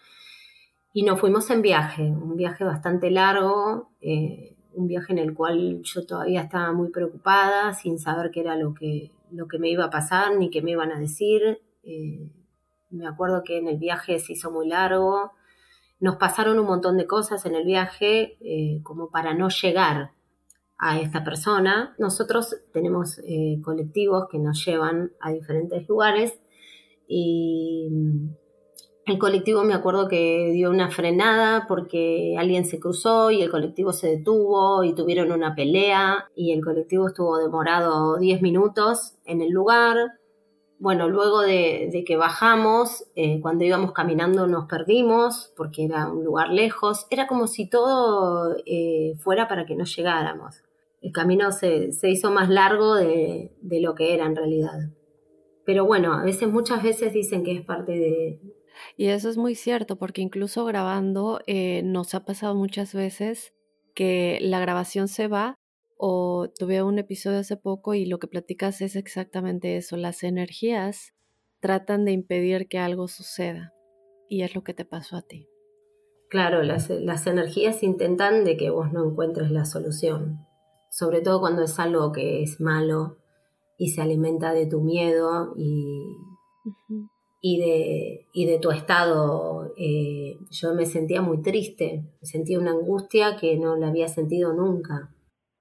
y 0.95 1.03
nos 1.03 1.19
fuimos 1.19 1.49
en 1.49 1.61
viaje, 1.61 2.03
un 2.03 2.37
viaje 2.37 2.63
bastante 2.63 3.11
largo, 3.11 3.89
eh, 3.99 4.55
un 4.71 4.87
viaje 4.87 5.11
en 5.11 5.19
el 5.19 5.33
cual 5.33 5.81
yo 5.83 6.05
todavía 6.05 6.43
estaba 6.43 6.71
muy 6.71 6.89
preocupada, 6.89 7.73
sin 7.73 7.99
saber 7.99 8.31
qué 8.31 8.39
era 8.39 8.55
lo 8.55 8.73
que, 8.73 9.11
lo 9.29 9.49
que 9.49 9.59
me 9.59 9.69
iba 9.69 9.83
a 9.83 9.89
pasar 9.89 10.37
ni 10.37 10.49
qué 10.49 10.61
me 10.61 10.71
iban 10.71 10.93
a 10.93 10.99
decir. 10.99 11.61
Eh, 11.83 12.31
me 12.91 13.07
acuerdo 13.07 13.43
que 13.43 13.57
en 13.57 13.67
el 13.67 13.77
viaje 13.77 14.19
se 14.19 14.31
hizo 14.31 14.51
muy 14.51 14.69
largo, 14.69 15.33
nos 15.99 16.15
pasaron 16.15 16.59
un 16.59 16.65
montón 16.65 16.95
de 16.95 17.07
cosas 17.07 17.45
en 17.45 17.55
el 17.55 17.65
viaje 17.65 18.37
eh, 18.39 18.79
como 18.83 19.09
para 19.09 19.33
no 19.33 19.49
llegar 19.49 20.11
a 20.77 20.97
esta 21.01 21.25
persona. 21.25 21.93
Nosotros 21.99 22.55
tenemos 22.71 23.19
colectivos 23.63 24.29
que 24.31 24.39
nos 24.39 24.65
llevan 24.65 25.11
a 25.19 25.33
diferentes 25.33 25.85
lugares 25.89 26.39
y 27.05 27.89
el 29.05 29.17
colectivo 29.19 29.63
me 29.63 29.73
acuerdo 29.73 30.07
que 30.07 30.51
dio 30.51 30.69
una 30.69 30.89
frenada 30.89 31.65
porque 31.67 32.35
alguien 32.37 32.65
se 32.65 32.79
cruzó 32.79 33.31
y 33.31 33.41
el 33.41 33.51
colectivo 33.51 33.93
se 33.93 34.17
detuvo 34.17 34.83
y 34.83 34.93
tuvieron 34.93 35.31
una 35.31 35.55
pelea 35.55 36.29
y 36.35 36.51
el 36.51 36.63
colectivo 36.63 37.07
estuvo 37.07 37.37
demorado 37.37 38.17
10 38.17 38.41
minutos 38.41 39.15
en 39.25 39.41
el 39.41 39.51
lugar 39.51 39.97
bueno, 40.77 41.07
luego 41.07 41.41
de, 41.41 42.03
que 42.05 42.17
bajamos, 42.17 43.05
eh, 43.15 43.39
cuando 43.41 43.63
íbamos 43.63 43.93
caminando 43.93 44.45
nos 44.45 44.67
perdimos 44.67 45.53
porque 45.55 45.85
era 45.85 46.09
un 46.09 46.23
lugar 46.23 46.49
lejos. 46.49 47.07
Era 47.09 47.27
como 47.27 47.47
si 47.47 47.69
todo 47.69 48.55
eh, 48.65 49.13
fuera 49.19 49.47
para 49.47 49.65
que 49.65 49.75
no 49.75 49.85
llegáramos. 49.85 50.63
El 51.01 51.11
camino 51.11 51.51
se, 51.51 51.89
hizo 52.03 52.31
más 52.31 52.49
largo 52.49 52.95
de, 52.95 53.51
lo 53.61 53.95
que 53.95 54.13
era 54.13 54.25
en 54.25 54.35
realidad. 54.35 54.91
Pero 55.65 55.85
bueno, 55.85 56.13
a 56.13 56.23
veces, 56.23 56.49
muchas 56.49 56.83
veces 56.83 57.13
dicen 57.13 57.43
que 57.43 57.53
es 57.53 57.61
parte 57.65 57.93
de... 57.93 58.39
Y 58.97 59.07
eso 59.07 59.29
es 59.29 59.37
muy 59.37 59.55
cierto, 59.55 59.97
porque 59.97 60.21
incluso 60.21 60.63
grabando 60.65 61.41
eh, 61.47 61.81
nos 61.83 62.15
ha 62.15 62.23
pasado 62.25 62.55
muchas 62.55 62.93
veces 62.93 63.53
que 63.93 64.39
la 64.41 64.59
grabación 64.59 65.07
se 65.07 65.27
va 65.27 65.55
o 65.97 66.49
tuve 66.57 66.83
un 66.83 66.99
episodio 66.99 67.39
hace 67.39 67.57
poco 67.57 67.93
y 67.93 68.05
lo 68.05 68.19
que 68.19 68.27
platicas 68.27 68.81
es 68.81 68.95
exactamente 68.95 69.77
eso. 69.77 69.97
Las 69.97 70.23
energías 70.23 71.13
tratan 71.59 72.05
de 72.05 72.11
impedir 72.11 72.67
que 72.67 72.79
algo 72.79 73.07
suceda 73.07 73.73
y 74.29 74.43
es 74.43 74.55
lo 74.55 74.63
que 74.63 74.73
te 74.73 74.85
pasó 74.85 75.17
a 75.17 75.21
ti. 75.21 75.47
Claro, 76.29 76.63
las, 76.63 76.89
las 76.89 77.27
energías 77.27 77.83
intentan 77.83 78.43
de 78.43 78.57
que 78.57 78.69
vos 78.69 78.91
no 78.91 79.05
encuentres 79.05 79.51
la 79.51 79.65
solución, 79.65 80.45
sobre 80.89 81.21
todo 81.21 81.39
cuando 81.39 81.63
es 81.63 81.79
algo 81.79 82.11
que 82.11 82.43
es 82.43 82.59
malo 82.59 83.17
y 83.77 83.89
se 83.89 84.01
alimenta 84.01 84.53
de 84.53 84.65
tu 84.65 84.81
miedo 84.81 85.53
y, 85.55 86.03
y, 87.47 87.59
de, 87.59 88.25
y 88.33 88.45
de 88.47 88.57
tu 88.57 88.71
estado. 88.71 89.71
Eh, 89.77 90.39
yo 90.49 90.73
me 90.73 90.87
sentía 90.87 91.21
muy 91.21 91.43
triste, 91.43 92.03
sentía 92.23 92.57
una 92.57 92.71
angustia 92.71 93.37
que 93.39 93.55
no 93.55 93.75
la 93.75 93.89
había 93.89 94.07
sentido 94.07 94.51
nunca. 94.51 95.13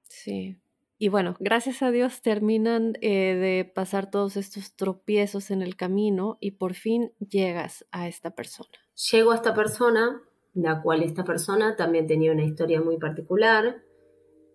Sí. 0.05 0.57
Y 0.97 1.11
bueno, 1.11 1.37
gracias 1.41 1.83
a 1.83 1.91
Dios 1.91 2.23
terminan 2.23 2.95
eh, 3.03 3.35
de 3.35 3.67
pasar 3.67 4.11
todos 4.11 4.39
estos 4.39 4.75
tropiezos 4.77 5.51
en 5.51 5.61
el 5.61 5.77
camino 5.77 6.39
y 6.41 6.53
por 6.53 6.73
fin 6.73 7.13
llegas 7.19 7.85
a 7.91 8.09
esta 8.09 8.31
persona. 8.31 8.71
Llego 9.13 9.33
a 9.33 9.35
esta 9.35 9.53
persona, 9.53 10.23
la 10.55 10.81
cual 10.81 11.03
esta 11.03 11.25
persona 11.25 11.77
también 11.77 12.07
tenía 12.07 12.33
una 12.33 12.45
historia 12.45 12.81
muy 12.81 12.97
particular. 12.97 13.83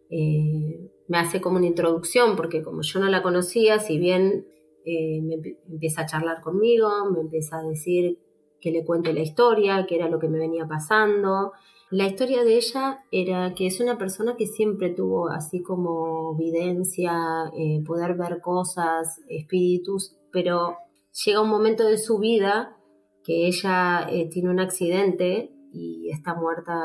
Eh, 0.09 0.79
me 1.07 1.19
hace 1.19 1.41
como 1.41 1.57
una 1.57 1.67
introducción 1.67 2.35
porque 2.35 2.63
como 2.63 2.81
yo 2.81 2.99
no 2.99 3.07
la 3.07 3.21
conocía, 3.21 3.77
si 3.77 3.99
bien 3.99 4.47
eh, 4.85 5.21
me 5.21 5.35
empieza 5.69 6.01
a 6.01 6.05
charlar 6.05 6.41
conmigo, 6.41 6.89
me 7.11 7.21
empieza 7.21 7.59
a 7.59 7.63
decir 7.63 8.19
que 8.61 8.71
le 8.71 8.83
cuente 8.83 9.13
la 9.13 9.21
historia, 9.21 9.85
que 9.87 9.95
era 9.95 10.09
lo 10.09 10.19
que 10.19 10.27
me 10.27 10.37
venía 10.37 10.67
pasando, 10.67 11.53
la 11.91 12.05
historia 12.05 12.43
de 12.43 12.55
ella 12.55 12.99
era 13.11 13.55
que 13.55 13.65
es 13.65 13.79
una 13.79 13.97
persona 13.97 14.35
que 14.37 14.45
siempre 14.45 14.91
tuvo 14.91 15.29
así 15.29 15.63
como 15.63 16.35
videncia, 16.35 17.11
eh, 17.57 17.83
poder 17.83 18.13
ver 18.13 18.41
cosas, 18.41 19.19
espíritus, 19.27 20.15
pero 20.31 20.77
llega 21.25 21.41
un 21.41 21.49
momento 21.49 21.83
de 21.85 21.97
su 21.97 22.19
vida 22.19 22.77
que 23.23 23.47
ella 23.47 24.07
eh, 24.07 24.29
tiene 24.29 24.51
un 24.51 24.59
accidente 24.59 25.51
y 25.73 26.11
está 26.11 26.35
muerta 26.35 26.75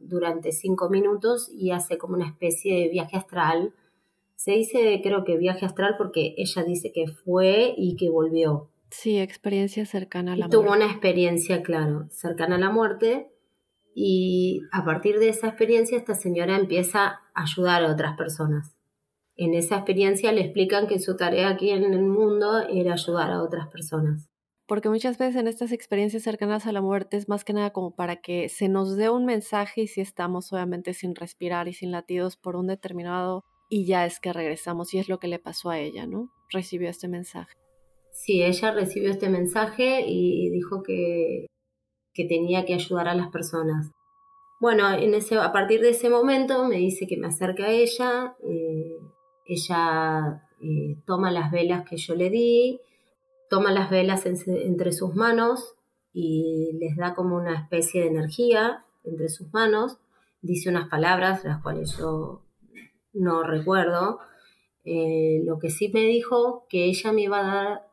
durante 0.00 0.52
cinco 0.52 0.90
minutos 0.90 1.50
y 1.52 1.72
hace 1.72 1.98
como 1.98 2.14
una 2.14 2.28
especie 2.28 2.82
de 2.82 2.88
viaje 2.88 3.16
astral. 3.16 3.74
Se 4.36 4.52
dice, 4.52 5.00
creo 5.02 5.24
que 5.24 5.36
viaje 5.36 5.66
astral 5.66 5.96
porque 5.98 6.34
ella 6.36 6.62
dice 6.62 6.92
que 6.92 7.06
fue 7.08 7.74
y 7.76 7.96
que 7.96 8.10
volvió. 8.10 8.70
Sí, 8.90 9.18
experiencia 9.18 9.84
cercana 9.84 10.34
a 10.34 10.36
la 10.36 10.46
muerte. 10.46 10.56
Tuvo 10.56 10.72
una 10.76 10.86
experiencia, 10.86 11.62
claro, 11.62 12.06
cercana 12.10 12.56
a 12.56 12.58
la 12.60 12.70
muerte 12.70 13.32
y 13.94 14.60
a 14.72 14.84
partir 14.84 15.18
de 15.18 15.30
esa 15.30 15.48
experiencia 15.48 15.96
esta 15.96 16.14
señora 16.14 16.56
empieza 16.56 17.22
a 17.34 17.42
ayudar 17.42 17.82
a 17.82 17.90
otras 17.90 18.16
personas. 18.16 18.76
En 19.36 19.54
esa 19.54 19.76
experiencia 19.76 20.32
le 20.32 20.42
explican 20.42 20.86
que 20.86 20.98
su 20.98 21.16
tarea 21.16 21.48
aquí 21.48 21.70
en 21.70 21.84
el 21.84 22.02
mundo 22.02 22.60
era 22.68 22.92
ayudar 22.92 23.30
a 23.30 23.42
otras 23.42 23.68
personas. 23.68 24.28
Porque 24.66 24.88
muchas 24.88 25.16
veces 25.16 25.36
en 25.36 25.46
estas 25.46 25.72
experiencias 25.72 26.24
cercanas 26.24 26.66
a 26.66 26.72
la 26.72 26.80
muerte 26.82 27.16
es 27.16 27.28
más 27.28 27.44
que 27.44 27.52
nada 27.52 27.70
como 27.70 27.94
para 27.94 28.16
que 28.16 28.48
se 28.48 28.68
nos 28.68 28.96
dé 28.96 29.10
un 29.10 29.24
mensaje 29.24 29.82
y 29.82 29.86
si 29.86 30.00
estamos 30.00 30.52
obviamente 30.52 30.92
sin 30.92 31.14
respirar 31.14 31.68
y 31.68 31.72
sin 31.72 31.92
latidos 31.92 32.36
por 32.36 32.56
un 32.56 32.66
determinado 32.66 33.44
y 33.68 33.86
ya 33.86 34.06
es 34.06 34.20
que 34.20 34.32
regresamos 34.32 34.94
y 34.94 34.98
es 34.98 35.08
lo 35.08 35.18
que 35.18 35.28
le 35.28 35.38
pasó 35.38 35.70
a 35.70 35.78
ella, 35.78 36.06
¿no? 36.06 36.30
Recibió 36.50 36.88
este 36.88 37.08
mensaje. 37.08 37.52
Sí, 38.12 38.42
ella 38.42 38.72
recibió 38.72 39.10
este 39.10 39.28
mensaje 39.28 40.04
y 40.06 40.50
dijo 40.50 40.82
que 40.82 41.46
que 42.16 42.24
tenía 42.24 42.64
que 42.64 42.74
ayudar 42.74 43.06
a 43.08 43.14
las 43.14 43.28
personas. 43.28 43.92
Bueno, 44.58 44.90
en 44.90 45.14
ese, 45.14 45.36
a 45.36 45.52
partir 45.52 45.82
de 45.82 45.90
ese 45.90 46.08
momento 46.08 46.66
me 46.66 46.76
dice 46.76 47.06
que 47.06 47.18
me 47.18 47.26
acerque 47.26 47.62
a 47.62 47.70
ella, 47.70 48.34
eh, 48.42 48.96
ella 49.44 50.42
eh, 50.62 50.96
toma 51.04 51.30
las 51.30 51.50
velas 51.50 51.86
que 51.88 51.98
yo 51.98 52.14
le 52.14 52.30
di, 52.30 52.80
toma 53.50 53.70
las 53.70 53.90
velas 53.90 54.24
entre 54.24 54.92
sus 54.92 55.14
manos 55.14 55.74
y 56.14 56.70
les 56.80 56.96
da 56.96 57.14
como 57.14 57.36
una 57.36 57.60
especie 57.60 58.00
de 58.00 58.08
energía 58.08 58.86
entre 59.04 59.28
sus 59.28 59.52
manos, 59.52 59.98
dice 60.40 60.70
unas 60.70 60.88
palabras, 60.88 61.44
las 61.44 61.62
cuales 61.62 61.94
yo 61.98 62.40
no 63.16 63.42
recuerdo. 63.42 64.18
Eh, 64.84 65.42
lo 65.44 65.58
que 65.58 65.70
sí 65.70 65.90
me 65.92 66.02
dijo 66.02 66.66
que 66.68 66.84
ella 66.84 67.12
me 67.12 67.22
iba 67.22 67.40
a 67.40 67.54
dar 67.54 67.86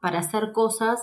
para 0.00 0.18
hacer 0.18 0.52
cosas 0.52 1.00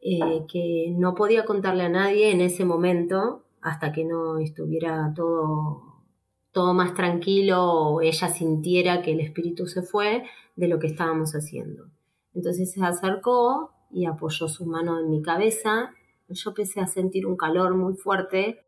que 0.00 0.94
no 0.96 1.14
podía 1.14 1.44
contarle 1.44 1.82
a 1.82 1.88
nadie 1.88 2.30
en 2.30 2.40
ese 2.40 2.64
momento, 2.64 3.44
hasta 3.60 3.92
que 3.92 4.04
no 4.04 4.38
estuviera 4.38 5.12
todo, 5.14 6.04
todo 6.52 6.74
más 6.74 6.94
tranquilo 6.94 7.72
o 7.72 8.00
ella 8.00 8.28
sintiera 8.28 9.02
que 9.02 9.12
el 9.12 9.20
espíritu 9.20 9.66
se 9.66 9.82
fue 9.82 10.24
de 10.56 10.68
lo 10.68 10.78
que 10.78 10.86
estábamos 10.86 11.32
haciendo. 11.32 11.86
Entonces 12.34 12.72
se 12.72 12.82
acercó 12.82 13.72
y 13.90 14.06
apoyó 14.06 14.48
su 14.48 14.66
mano 14.66 15.00
en 15.00 15.10
mi 15.10 15.22
cabeza. 15.22 15.92
Yo 16.28 16.50
empecé 16.50 16.80
a 16.80 16.86
sentir 16.86 17.26
un 17.26 17.36
calor 17.36 17.74
muy 17.74 17.94
fuerte. 17.94 18.64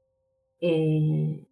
Eh, 0.60 1.46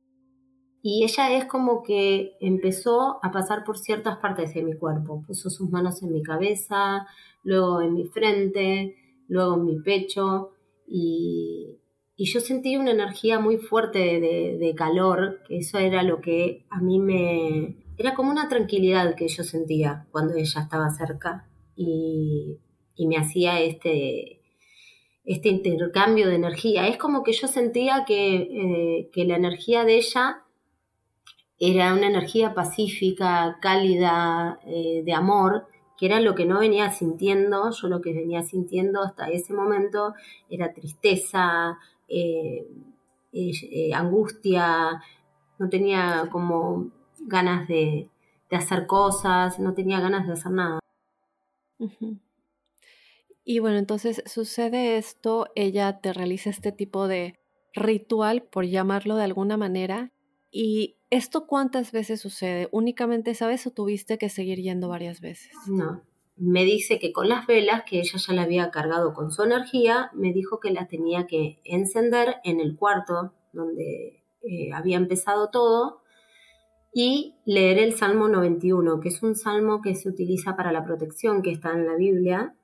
y 0.90 1.04
ella 1.04 1.36
es 1.36 1.44
como 1.44 1.82
que 1.82 2.32
empezó 2.40 3.18
a 3.22 3.30
pasar 3.30 3.62
por 3.62 3.76
ciertas 3.76 4.16
partes 4.16 4.54
de 4.54 4.62
mi 4.62 4.74
cuerpo. 4.74 5.22
Puso 5.26 5.50
sus 5.50 5.68
manos 5.68 6.02
en 6.02 6.12
mi 6.12 6.22
cabeza, 6.22 7.06
luego 7.42 7.82
en 7.82 7.92
mi 7.92 8.06
frente, 8.06 8.96
luego 9.28 9.56
en 9.56 9.66
mi 9.66 9.80
pecho. 9.80 10.52
Y, 10.86 11.78
y 12.16 12.24
yo 12.24 12.40
sentí 12.40 12.78
una 12.78 12.92
energía 12.92 13.38
muy 13.38 13.58
fuerte 13.58 13.98
de, 13.98 14.74
calor, 14.74 15.42
que 15.46 15.58
eso 15.58 15.76
era 15.76 16.02
lo 16.02 16.22
que 16.22 16.64
a 16.70 16.80
mí 16.80 16.98
me... 16.98 17.76
Era 17.98 18.14
como 18.14 18.30
una 18.30 18.48
tranquilidad 18.48 19.14
que 19.14 19.28
yo 19.28 19.44
sentía 19.44 20.06
cuando 20.10 20.36
ella 20.36 20.62
estaba 20.62 20.88
cerca 20.88 21.50
y, 21.76 22.60
me 23.06 23.18
hacía 23.18 23.60
este, 23.60 24.40
este 25.26 25.50
intercambio 25.50 26.28
de 26.28 26.36
energía. 26.36 26.88
Es 26.88 26.96
como 26.96 27.22
que 27.22 27.32
yo 27.32 27.46
sentía 27.46 28.06
que, 28.06 29.10
eh, 29.14 29.24
la 29.26 29.36
energía 29.36 29.84
de 29.84 29.98
ella 29.98 30.44
era 31.58 31.92
una 31.92 32.06
energía 32.06 32.54
pacífica, 32.54 33.58
cálida, 33.60 34.60
eh, 34.64 35.02
de 35.04 35.12
amor, 35.12 35.66
que 35.96 36.06
era 36.06 36.20
lo 36.20 36.34
que 36.34 36.46
no 36.46 36.60
venía 36.60 36.90
sintiendo. 36.90 37.70
Yo 37.70 37.88
lo 37.88 38.00
que 38.00 38.12
venía 38.12 38.42
sintiendo 38.42 39.02
hasta 39.02 39.28
ese 39.28 39.52
momento 39.52 40.14
era 40.48 40.72
tristeza, 40.72 41.78
eh, 42.08 42.66
eh, 43.32 43.92
angustia, 43.94 45.02
no 45.58 45.68
tenía 45.68 46.28
como 46.30 46.90
ganas 47.20 47.68
de, 47.68 48.08
hacer 48.50 48.86
cosas, 48.86 49.58
no 49.58 49.74
tenía 49.74 50.00
ganas 50.00 50.26
de 50.26 50.32
hacer 50.32 50.52
nada. 50.52 50.78
Y 53.44 53.58
bueno, 53.60 53.78
entonces 53.78 54.22
sucede 54.26 54.98
esto, 54.98 55.48
ella 55.54 56.00
te 56.00 56.12
realiza 56.12 56.50
este 56.50 56.70
tipo 56.70 57.08
de 57.08 57.38
ritual, 57.72 58.42
por 58.42 58.66
llamarlo 58.66 59.16
de 59.16 59.24
alguna 59.24 59.56
manera, 59.56 60.10
y 60.50 60.96
¿esto 61.10 61.46
cuántas 61.46 61.92
veces 61.92 62.20
sucede? 62.20 62.68
¿Únicamente 62.72 63.34
sabes 63.34 63.66
o 63.66 63.70
tuviste 63.70 64.18
que 64.18 64.28
seguir 64.28 64.58
yendo 64.58 64.88
varias 64.88 65.20
veces? 65.20 65.52
No, 65.66 66.02
me 66.36 66.64
dice 66.64 66.98
que 66.98 67.12
con 67.12 67.28
las 67.28 67.46
velas, 67.46 67.82
que 67.84 67.98
ella 67.98 68.18
ya 68.18 68.32
la 68.34 68.42
había 68.42 68.70
cargado 68.70 69.12
con 69.12 69.30
su 69.30 69.42
energía, 69.42 70.10
me 70.14 70.32
dijo 70.32 70.60
que 70.60 70.70
las 70.70 70.88
tenía 70.88 71.26
que 71.26 71.60
encender 71.64 72.36
en 72.44 72.60
el 72.60 72.76
cuarto 72.76 73.34
donde 73.52 74.22
eh, 74.42 74.72
había 74.72 74.96
empezado 74.96 75.50
todo 75.50 76.02
y 76.94 77.34
leer 77.44 77.78
el 77.78 77.94
Salmo 77.94 78.28
91, 78.28 79.00
que 79.00 79.08
es 79.08 79.22
un 79.22 79.34
salmo 79.34 79.82
que 79.82 79.94
se 79.94 80.08
utiliza 80.08 80.56
para 80.56 80.72
la 80.72 80.84
protección, 80.84 81.42
que 81.42 81.50
está 81.50 81.72
en 81.72 81.86
la 81.86 81.96
Biblia, 81.96 82.54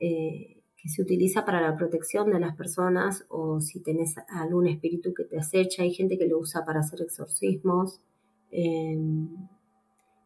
eh, 0.00 0.62
que 0.84 0.90
se 0.90 1.00
utiliza 1.00 1.46
para 1.46 1.62
la 1.62 1.78
protección 1.78 2.30
de 2.30 2.38
las 2.38 2.54
personas 2.56 3.24
o 3.30 3.62
si 3.62 3.80
tenés 3.80 4.16
algún 4.28 4.66
espíritu 4.66 5.14
que 5.14 5.24
te 5.24 5.38
acecha, 5.38 5.82
hay 5.82 5.94
gente 5.94 6.18
que 6.18 6.26
lo 6.26 6.38
usa 6.38 6.66
para 6.66 6.80
hacer 6.80 7.00
exorcismos. 7.00 8.02
Eh, 8.50 8.98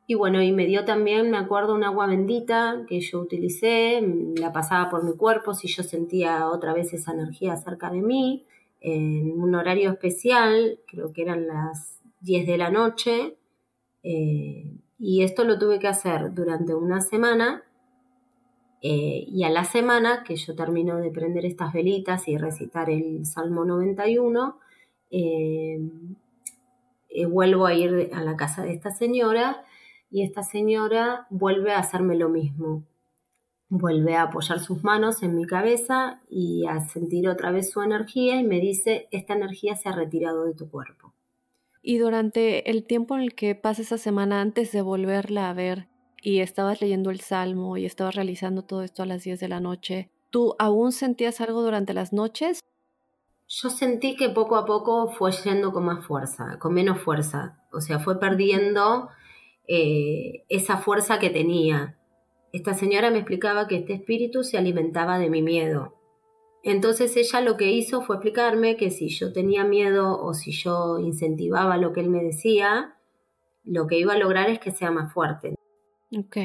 y 0.08 0.14
bueno, 0.14 0.42
y 0.42 0.50
me 0.50 0.66
dio 0.66 0.84
también, 0.84 1.30
me 1.30 1.36
acuerdo, 1.36 1.76
un 1.76 1.84
agua 1.84 2.08
bendita 2.08 2.84
que 2.88 2.98
yo 2.98 3.20
utilicé, 3.20 4.00
la 4.36 4.50
pasaba 4.50 4.90
por 4.90 5.04
mi 5.04 5.12
cuerpo 5.16 5.54
si 5.54 5.68
yo 5.68 5.84
sentía 5.84 6.48
otra 6.48 6.72
vez 6.72 6.92
esa 6.92 7.12
energía 7.12 7.54
cerca 7.56 7.92
de 7.92 8.02
mí, 8.02 8.44
en 8.80 9.40
un 9.40 9.54
horario 9.54 9.90
especial, 9.90 10.80
creo 10.88 11.12
que 11.12 11.22
eran 11.22 11.46
las 11.46 12.00
10 12.22 12.48
de 12.48 12.58
la 12.58 12.70
noche, 12.70 13.36
eh, 14.02 14.72
y 14.98 15.22
esto 15.22 15.44
lo 15.44 15.56
tuve 15.56 15.78
que 15.78 15.86
hacer 15.86 16.34
durante 16.34 16.74
una 16.74 17.00
semana, 17.00 17.62
eh, 18.80 19.24
y 19.26 19.44
a 19.44 19.50
la 19.50 19.64
semana 19.64 20.22
que 20.24 20.36
yo 20.36 20.54
termino 20.54 20.98
de 20.98 21.10
prender 21.10 21.44
estas 21.44 21.72
velitas 21.72 22.28
y 22.28 22.36
recitar 22.36 22.90
el 22.90 23.26
Salmo 23.26 23.64
91, 23.64 24.58
eh, 25.10 25.80
vuelvo 27.28 27.66
a 27.66 27.74
ir 27.74 28.10
a 28.12 28.22
la 28.22 28.36
casa 28.36 28.62
de 28.62 28.72
esta 28.72 28.90
señora, 28.90 29.64
y 30.10 30.22
esta 30.22 30.42
señora 30.42 31.26
vuelve 31.30 31.72
a 31.72 31.78
hacerme 31.78 32.16
lo 32.16 32.28
mismo. 32.28 32.84
Vuelve 33.68 34.16
a 34.16 34.22
apoyar 34.22 34.60
sus 34.60 34.82
manos 34.82 35.22
en 35.22 35.34
mi 35.34 35.44
cabeza 35.44 36.20
y 36.30 36.66
a 36.66 36.80
sentir 36.80 37.28
otra 37.28 37.50
vez 37.50 37.70
su 37.70 37.82
energía 37.82 38.40
y 38.40 38.44
me 38.44 38.60
dice, 38.60 39.08
esta 39.10 39.34
energía 39.34 39.76
se 39.76 39.90
ha 39.90 39.92
retirado 39.92 40.44
de 40.44 40.54
tu 40.54 40.70
cuerpo. 40.70 41.12
Y 41.82 41.98
durante 41.98 42.70
el 42.70 42.84
tiempo 42.84 43.14
en 43.14 43.22
el 43.22 43.34
que 43.34 43.54
pasa 43.54 43.82
esa 43.82 43.98
semana 43.98 44.40
antes 44.40 44.72
de 44.72 44.80
volverla 44.80 45.50
a 45.50 45.54
ver 45.54 45.88
y 46.22 46.40
estabas 46.40 46.81
leyendo 46.81 47.11
el 47.11 47.20
Salmo 47.20 47.76
y 47.76 47.85
estabas 47.85 48.14
realizando 48.14 48.62
todo 48.62 48.83
esto 48.83 49.02
a 49.02 49.07
las 49.07 49.24
10 49.24 49.40
de 49.40 49.48
la 49.48 49.61
noche, 49.61 50.11
¿tú 50.31 50.54
aún 50.59 50.92
sentías 50.92 51.40
algo 51.40 51.62
durante 51.62 51.94
las 51.94 52.12
noches? 52.12 52.61
Yo 53.46 53.70
sentí 53.70 54.14
que 54.14 54.28
poco 54.28 54.57
a 54.57 54.66
poco 54.66 55.09
fue 55.09 55.33
yendo 55.33 55.72
con 55.72 55.87
más 55.87 56.07
fuerza, 56.07 56.59
con 56.59 56.74
menos 56.74 57.00
fuerza. 57.00 57.64
O 57.72 57.81
sea, 57.81 57.98
fue 57.98 58.20
perdiendo 58.20 59.09
eh, 59.66 60.44
esa 60.50 60.76
fuerza 60.76 61.18
que 61.18 61.31
tenía. 61.31 61.98
Esta 62.52 62.74
señora 62.74 63.11
me 63.11 63.18
explicaba 63.18 63.66
que 63.66 63.76
este 63.76 63.94
espíritu 63.94 64.44
se 64.44 64.59
alimentaba 64.59 65.18
de 65.18 65.31
mi 65.31 65.40
miedo. 65.40 65.94
Entonces 66.62 67.16
ella 67.16 67.40
lo 67.40 67.57
que 67.57 67.70
hizo 67.70 68.02
fue 68.02 68.16
explicarme 68.16 68.76
que 68.76 68.90
si 68.90 69.09
yo 69.09 69.33
tenía 69.33 69.64
miedo 69.64 70.20
o 70.20 70.35
si 70.35 70.52
yo 70.52 70.98
incentivaba 70.98 71.78
lo 71.78 71.92
que 71.92 72.00
él 72.00 72.11
me 72.11 72.22
decía, 72.22 72.96
lo 73.64 73.87
que 73.87 73.98
iba 73.98 74.14
a 74.14 74.18
lograr 74.18 74.50
es 74.50 74.59
que 74.59 74.72
sea 74.72 74.90
más 74.90 75.12
fuerte. 75.12 75.54
Ok. 76.16 76.36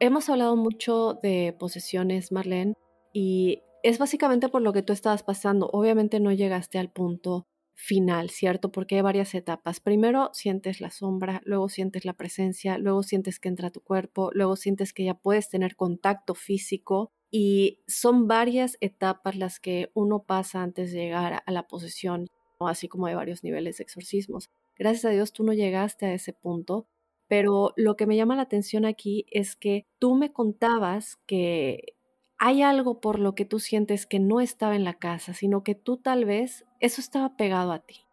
Hemos 0.00 0.28
hablado 0.28 0.56
mucho 0.56 1.18
de 1.22 1.54
posesiones, 1.58 2.32
Marlene, 2.32 2.74
y 3.12 3.62
es 3.82 3.98
básicamente 3.98 4.48
por 4.48 4.62
lo 4.62 4.72
que 4.72 4.82
tú 4.82 4.92
estabas 4.92 5.22
pasando. 5.22 5.68
Obviamente 5.72 6.20
no 6.20 6.32
llegaste 6.32 6.78
al 6.78 6.90
punto 6.90 7.46
final, 7.74 8.30
¿cierto? 8.30 8.70
Porque 8.72 8.96
hay 8.96 9.02
varias 9.02 9.34
etapas. 9.34 9.80
Primero 9.80 10.30
sientes 10.32 10.80
la 10.80 10.90
sombra, 10.90 11.42
luego 11.44 11.68
sientes 11.68 12.04
la 12.04 12.14
presencia, 12.14 12.78
luego 12.78 13.02
sientes 13.02 13.40
que 13.40 13.48
entra 13.48 13.70
tu 13.70 13.80
cuerpo, 13.80 14.30
luego 14.32 14.56
sientes 14.56 14.92
que 14.92 15.04
ya 15.04 15.14
puedes 15.14 15.50
tener 15.50 15.76
contacto 15.76 16.34
físico 16.34 17.12
y 17.30 17.80
son 17.86 18.28
varias 18.28 18.78
etapas 18.80 19.36
las 19.36 19.60
que 19.60 19.90
uno 19.94 20.22
pasa 20.22 20.62
antes 20.62 20.92
de 20.92 21.00
llegar 21.00 21.42
a 21.44 21.52
la 21.52 21.66
posesión, 21.66 22.30
así 22.60 22.88
como 22.88 23.06
hay 23.06 23.14
varios 23.14 23.42
niveles 23.42 23.78
de 23.78 23.84
exorcismos. 23.84 24.50
Gracias 24.78 25.04
a 25.04 25.10
Dios 25.10 25.32
tú 25.32 25.44
no 25.44 25.52
llegaste 25.52 26.06
a 26.06 26.14
ese 26.14 26.32
punto, 26.32 26.86
pero 27.28 27.72
lo 27.76 27.96
que 27.96 28.06
me 28.06 28.16
llama 28.16 28.36
la 28.36 28.42
atención 28.42 28.84
aquí 28.84 29.26
es 29.30 29.56
que 29.56 29.86
tú 29.98 30.14
me 30.14 30.32
contabas 30.32 31.16
que 31.26 31.94
hay 32.38 32.62
algo 32.62 33.00
por 33.00 33.18
lo 33.18 33.34
que 33.34 33.44
tú 33.44 33.58
sientes 33.58 34.06
que 34.06 34.18
no 34.18 34.40
estaba 34.40 34.76
en 34.76 34.84
la 34.84 34.94
casa, 34.94 35.34
sino 35.34 35.62
que 35.62 35.74
tú 35.74 35.96
tal 35.96 36.24
vez 36.24 36.64
eso 36.80 37.00
estaba 37.00 37.36
pegado 37.36 37.72
a 37.72 37.78
ti 37.80 38.04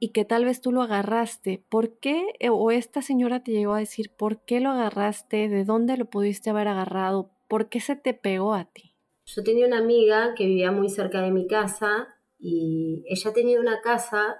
y 0.00 0.08
que 0.08 0.24
tal 0.24 0.46
vez 0.46 0.60
tú 0.60 0.72
lo 0.72 0.82
agarraste. 0.82 1.62
¿Por 1.68 1.98
qué? 1.98 2.24
Eh, 2.40 2.48
o 2.48 2.70
esta 2.70 3.02
señora 3.02 3.44
te 3.44 3.52
llegó 3.52 3.74
a 3.74 3.78
decir, 3.78 4.10
¿por 4.10 4.42
qué 4.44 4.58
lo 4.60 4.70
agarraste? 4.70 5.48
¿De 5.48 5.64
dónde 5.64 5.96
lo 5.98 6.06
pudiste 6.06 6.50
haber 6.50 6.68
agarrado? 6.68 7.30
¿Por 7.48 7.68
qué 7.68 7.80
se 7.80 7.96
te 7.96 8.14
pegó 8.14 8.54
a 8.54 8.64
ti? 8.64 8.94
Yo 9.26 9.44
tenía 9.44 9.66
una 9.66 9.78
amiga 9.78 10.34
que 10.34 10.46
vivía 10.46 10.72
muy 10.72 10.88
cerca 10.88 11.20
de 11.20 11.30
mi 11.30 11.46
casa 11.46 12.08
y 12.38 13.04
ella 13.08 13.32
tenía 13.32 13.60
una 13.60 13.80
casa 13.82 14.38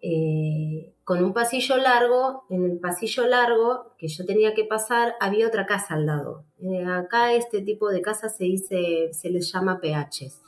eh, 0.00 0.94
con 1.02 1.24
un 1.24 1.32
pasillo 1.32 1.76
largo, 1.76 2.44
en 2.50 2.64
el 2.64 2.78
pasillo 2.78 3.26
largo 3.26 3.94
que 3.98 4.08
yo 4.08 4.24
tenía 4.24 4.54
que 4.54 4.64
pasar 4.64 5.14
había 5.20 5.48
otra 5.48 5.66
casa 5.66 5.94
al 5.94 6.06
lado. 6.06 6.44
Eh, 6.62 6.84
acá 6.84 7.32
este 7.32 7.62
tipo 7.62 7.88
de 7.88 8.02
casas 8.02 8.36
se 8.36 8.44
dice, 8.44 9.10
se 9.12 9.30
les 9.30 9.50
llama 9.52 9.80
PHs, 9.80 10.42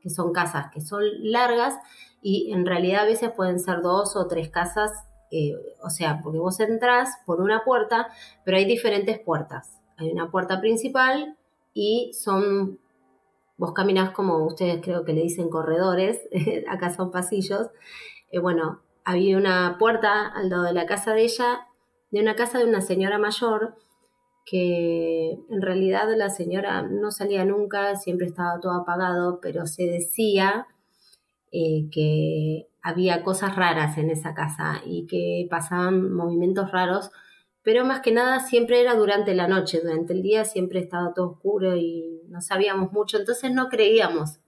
que 0.00 0.10
son 0.10 0.32
casas 0.32 0.70
que 0.72 0.80
son 0.80 1.02
largas 1.20 1.74
y 2.20 2.52
en 2.52 2.66
realidad 2.66 3.02
a 3.02 3.06
veces 3.06 3.30
pueden 3.30 3.58
ser 3.58 3.80
dos 3.80 4.14
o 4.14 4.28
tres 4.28 4.50
casas, 4.50 4.92
eh, 5.30 5.54
o 5.82 5.90
sea, 5.90 6.20
porque 6.22 6.38
vos 6.38 6.60
entrás 6.60 7.10
por 7.26 7.40
una 7.40 7.64
puerta, 7.64 8.08
pero 8.44 8.58
hay 8.58 8.66
diferentes 8.66 9.18
puertas. 9.18 9.80
Hay 9.96 10.10
una 10.10 10.30
puerta 10.30 10.60
principal 10.60 11.36
y 11.74 12.12
son 12.12 12.78
vos 13.56 13.72
caminás 13.72 14.10
como 14.10 14.44
ustedes 14.44 14.80
creo 14.82 15.04
que 15.04 15.12
le 15.12 15.22
dicen 15.22 15.48
corredores, 15.48 16.20
acá 16.68 16.94
son 16.94 17.10
pasillos. 17.10 17.68
Bueno, 18.40 18.80
había 19.04 19.36
una 19.36 19.76
puerta 19.78 20.28
al 20.28 20.50
lado 20.50 20.64
de 20.64 20.72
la 20.72 20.86
casa 20.86 21.12
de 21.14 21.24
ella, 21.24 21.66
de 22.10 22.20
una 22.20 22.36
casa 22.36 22.58
de 22.58 22.64
una 22.64 22.80
señora 22.80 23.18
mayor, 23.18 23.76
que 24.44 25.38
en 25.48 25.62
realidad 25.62 26.08
la 26.16 26.30
señora 26.30 26.82
no 26.82 27.10
salía 27.10 27.44
nunca, 27.44 27.96
siempre 27.96 28.26
estaba 28.26 28.60
todo 28.60 28.72
apagado, 28.72 29.40
pero 29.40 29.66
se 29.66 29.84
decía 29.84 30.66
eh, 31.52 31.88
que 31.92 32.68
había 32.82 33.22
cosas 33.22 33.54
raras 33.56 33.98
en 33.98 34.10
esa 34.10 34.34
casa 34.34 34.82
y 34.84 35.06
que 35.06 35.46
pasaban 35.48 36.12
movimientos 36.12 36.72
raros 36.72 37.12
pero 37.62 37.84
más 37.84 38.00
que 38.00 38.12
nada 38.12 38.40
siempre 38.40 38.80
era 38.80 38.94
durante 38.96 39.34
la 39.34 39.46
noche, 39.46 39.80
durante 39.80 40.12
el 40.12 40.22
día 40.22 40.44
siempre 40.44 40.80
estaba 40.80 41.14
todo 41.14 41.30
oscuro 41.30 41.76
y 41.76 42.22
no 42.28 42.40
sabíamos 42.40 42.92
mucho, 42.92 43.18
entonces 43.18 43.52
no 43.52 43.68
creíamos. 43.68 44.40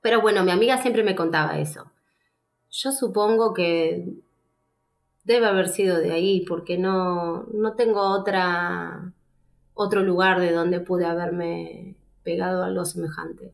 Pero 0.00 0.20
bueno, 0.20 0.44
mi 0.44 0.52
amiga 0.52 0.78
siempre 0.78 1.02
me 1.02 1.16
contaba 1.16 1.58
eso. 1.58 1.91
Yo 2.72 2.90
supongo 2.90 3.52
que 3.52 4.14
debe 5.24 5.46
haber 5.46 5.68
sido 5.68 5.98
de 5.98 6.12
ahí, 6.12 6.44
porque 6.46 6.78
no, 6.78 7.44
no 7.52 7.74
tengo 7.74 8.00
otra, 8.00 9.12
otro 9.74 10.02
lugar 10.02 10.40
de 10.40 10.52
donde 10.52 10.80
pude 10.80 11.04
haberme 11.04 11.96
pegado 12.22 12.64
algo 12.64 12.86
semejante. 12.86 13.52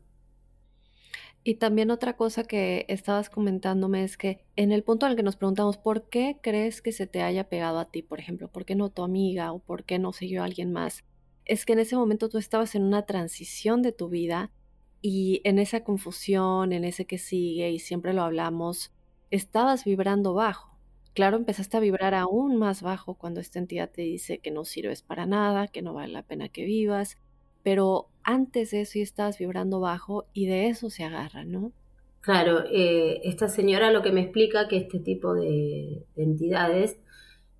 Y 1.42 1.56
también 1.56 1.90
otra 1.90 2.16
cosa 2.16 2.44
que 2.44 2.86
estabas 2.88 3.28
comentándome 3.28 4.04
es 4.04 4.16
que 4.16 4.44
en 4.54 4.70
el 4.70 4.84
punto 4.84 5.06
en 5.06 5.12
el 5.12 5.16
que 5.16 5.22
nos 5.24 5.36
preguntamos 5.36 5.78
por 5.78 6.08
qué 6.08 6.38
crees 6.40 6.80
que 6.80 6.92
se 6.92 7.08
te 7.08 7.22
haya 7.22 7.48
pegado 7.48 7.80
a 7.80 7.90
ti, 7.90 8.02
por 8.02 8.20
ejemplo, 8.20 8.48
por 8.48 8.64
qué 8.64 8.76
no 8.76 8.90
tu 8.90 9.02
amiga 9.02 9.52
o 9.52 9.58
por 9.58 9.84
qué 9.84 9.98
no 9.98 10.12
siguió 10.12 10.44
alguien 10.44 10.72
más, 10.72 11.04
es 11.44 11.64
que 11.64 11.72
en 11.72 11.80
ese 11.80 11.96
momento 11.96 12.28
tú 12.28 12.38
estabas 12.38 12.76
en 12.76 12.84
una 12.84 13.06
transición 13.06 13.82
de 13.82 13.92
tu 13.92 14.08
vida 14.08 14.52
y 15.00 15.40
en 15.44 15.58
esa 15.58 15.82
confusión, 15.82 16.72
en 16.72 16.84
ese 16.84 17.06
que 17.06 17.18
sigue 17.18 17.70
y 17.70 17.78
siempre 17.78 18.12
lo 18.12 18.22
hablamos, 18.22 18.92
estabas 19.30 19.84
vibrando 19.84 20.34
bajo. 20.34 20.76
Claro, 21.14 21.36
empezaste 21.36 21.76
a 21.76 21.80
vibrar 21.80 22.14
aún 22.14 22.56
más 22.56 22.82
bajo 22.82 23.14
cuando 23.14 23.40
esta 23.40 23.58
entidad 23.58 23.90
te 23.90 24.02
dice 24.02 24.38
que 24.38 24.50
no 24.50 24.64
sirves 24.64 25.02
para 25.02 25.26
nada, 25.26 25.66
que 25.68 25.82
no 25.82 25.94
vale 25.94 26.12
la 26.12 26.22
pena 26.22 26.48
que 26.48 26.64
vivas, 26.64 27.18
pero 27.62 28.08
antes 28.22 28.70
de 28.70 28.82
eso 28.82 28.98
ya 28.98 29.02
estabas 29.02 29.38
vibrando 29.38 29.80
bajo 29.80 30.26
y 30.32 30.46
de 30.46 30.68
eso 30.68 30.90
se 30.90 31.04
agarra, 31.04 31.44
¿no? 31.44 31.72
Claro, 32.20 32.64
eh, 32.70 33.20
esta 33.24 33.48
señora 33.48 33.90
lo 33.90 34.02
que 34.02 34.12
me 34.12 34.20
explica 34.20 34.68
que 34.68 34.76
este 34.76 35.00
tipo 35.00 35.34
de, 35.34 36.04
entidades 36.16 36.98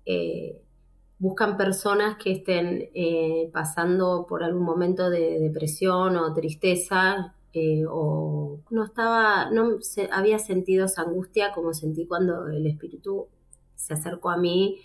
eh, 0.05 0.61
buscan 1.17 1.57
personas 1.57 2.17
que 2.17 2.31
estén 2.31 2.89
eh, 2.93 3.49
pasando 3.51 4.25
por 4.27 4.43
algún 4.43 4.63
momento 4.63 5.09
de 5.09 5.39
depresión 5.39 6.15
o 6.17 6.33
tristeza 6.33 7.35
o 7.89 8.59
no 8.69 8.83
estaba, 8.83 9.49
no 9.51 9.81
se, 9.81 10.09
había 10.11 10.39
sentido 10.39 10.85
esa 10.85 11.01
angustia 11.03 11.51
como 11.53 11.73
sentí 11.73 12.05
cuando 12.05 12.47
el 12.47 12.65
espíritu 12.67 13.27
se 13.75 13.93
acercó 13.93 14.29
a 14.29 14.37
mí 14.37 14.79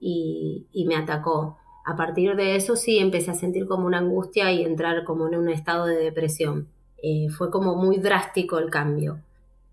y 0.00 0.84
me 0.86 0.96
atacó 0.96 1.58
a 1.84 1.96
partir 1.96 2.34
de 2.34 2.56
eso 2.56 2.76
sí 2.76 2.98
empecé 2.98 3.30
a 3.30 3.34
sentir 3.34 3.66
como 3.66 3.86
una 3.86 3.98
angustia 3.98 4.50
y 4.50 4.64
entrar 4.64 5.04
como 5.04 5.28
en 5.28 5.36
un 5.36 5.50
estado 5.50 5.84
de 5.84 5.96
depresión. 5.96 6.68
Eh, 7.02 7.28
fue 7.28 7.50
como 7.50 7.76
muy 7.76 7.98
drástico 7.98 8.58
el 8.58 8.70
cambio. 8.70 9.20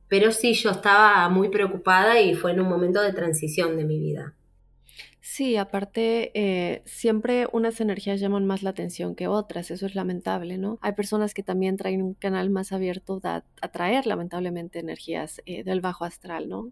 Pero 0.09 0.33
sí, 0.33 0.53
yo 0.53 0.71
estaba 0.71 1.29
muy 1.29 1.47
preocupada 1.47 2.19
y 2.19 2.35
fue 2.35 2.51
en 2.51 2.59
un 2.59 2.67
momento 2.67 3.01
de 3.01 3.13
transición 3.13 3.77
de 3.77 3.85
mi 3.85 3.97
vida. 3.97 4.33
Sí, 5.23 5.55
aparte, 5.55 6.31
eh, 6.33 6.81
siempre 6.85 7.47
unas 7.51 7.79
energías 7.79 8.19
llaman 8.19 8.47
más 8.47 8.63
la 8.63 8.71
atención 8.71 9.15
que 9.15 9.27
otras, 9.27 9.69
eso 9.69 9.85
es 9.85 9.93
lamentable, 9.93 10.57
¿no? 10.57 10.79
Hay 10.81 10.93
personas 10.93 11.35
que 11.35 11.43
también 11.43 11.77
traen 11.77 12.01
un 12.01 12.15
canal 12.15 12.49
más 12.49 12.71
abierto 12.71 13.19
a 13.23 13.43
atraer 13.61 14.07
lamentablemente 14.07 14.79
energías 14.79 15.39
eh, 15.45 15.63
del 15.63 15.79
bajo 15.79 16.05
astral, 16.05 16.49
¿no? 16.49 16.71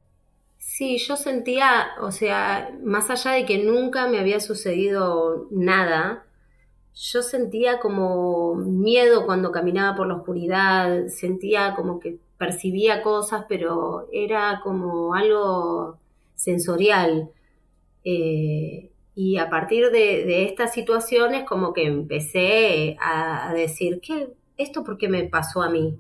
Sí, 0.58 0.98
yo 0.98 1.16
sentía, 1.16 1.90
o 2.02 2.12
sea, 2.12 2.76
más 2.84 3.12
allá 3.12 3.32
de 3.32 3.46
que 3.46 3.64
nunca 3.64 4.08
me 4.08 4.20
había 4.20 4.40
sucedido 4.40 5.48
nada, 5.52 6.26
yo 6.96 7.22
sentía 7.22 7.80
como 7.80 8.56
miedo 8.56 9.26
cuando 9.28 9.52
caminaba 9.52 9.96
por 9.96 10.08
la 10.08 10.16
oscuridad, 10.16 11.08
sentía 11.08 11.76
como 11.76 12.00
que 12.00 12.18
percibía 12.38 13.04
cosas, 13.04 13.46
pero 13.48 14.08
era 14.12 14.62
como 14.64 15.14
algo 15.14 15.98
sensorial. 16.36 17.30
Eh, 18.04 18.92
y 19.16 19.38
a 19.38 19.50
partir 19.50 19.92
de, 19.92 20.46
estas 20.46 20.74
situaciones 20.74 21.44
como 21.44 21.74
que 21.74 21.86
empecé 21.86 22.96
a, 23.02 23.52
decir, 23.54 24.00
¿qué? 24.02 24.34
¿Esto 24.58 24.84
por 24.84 24.98
qué 24.98 25.10
me 25.10 25.24
pasó 25.26 25.62
a 25.62 25.70
mí? 25.70 25.98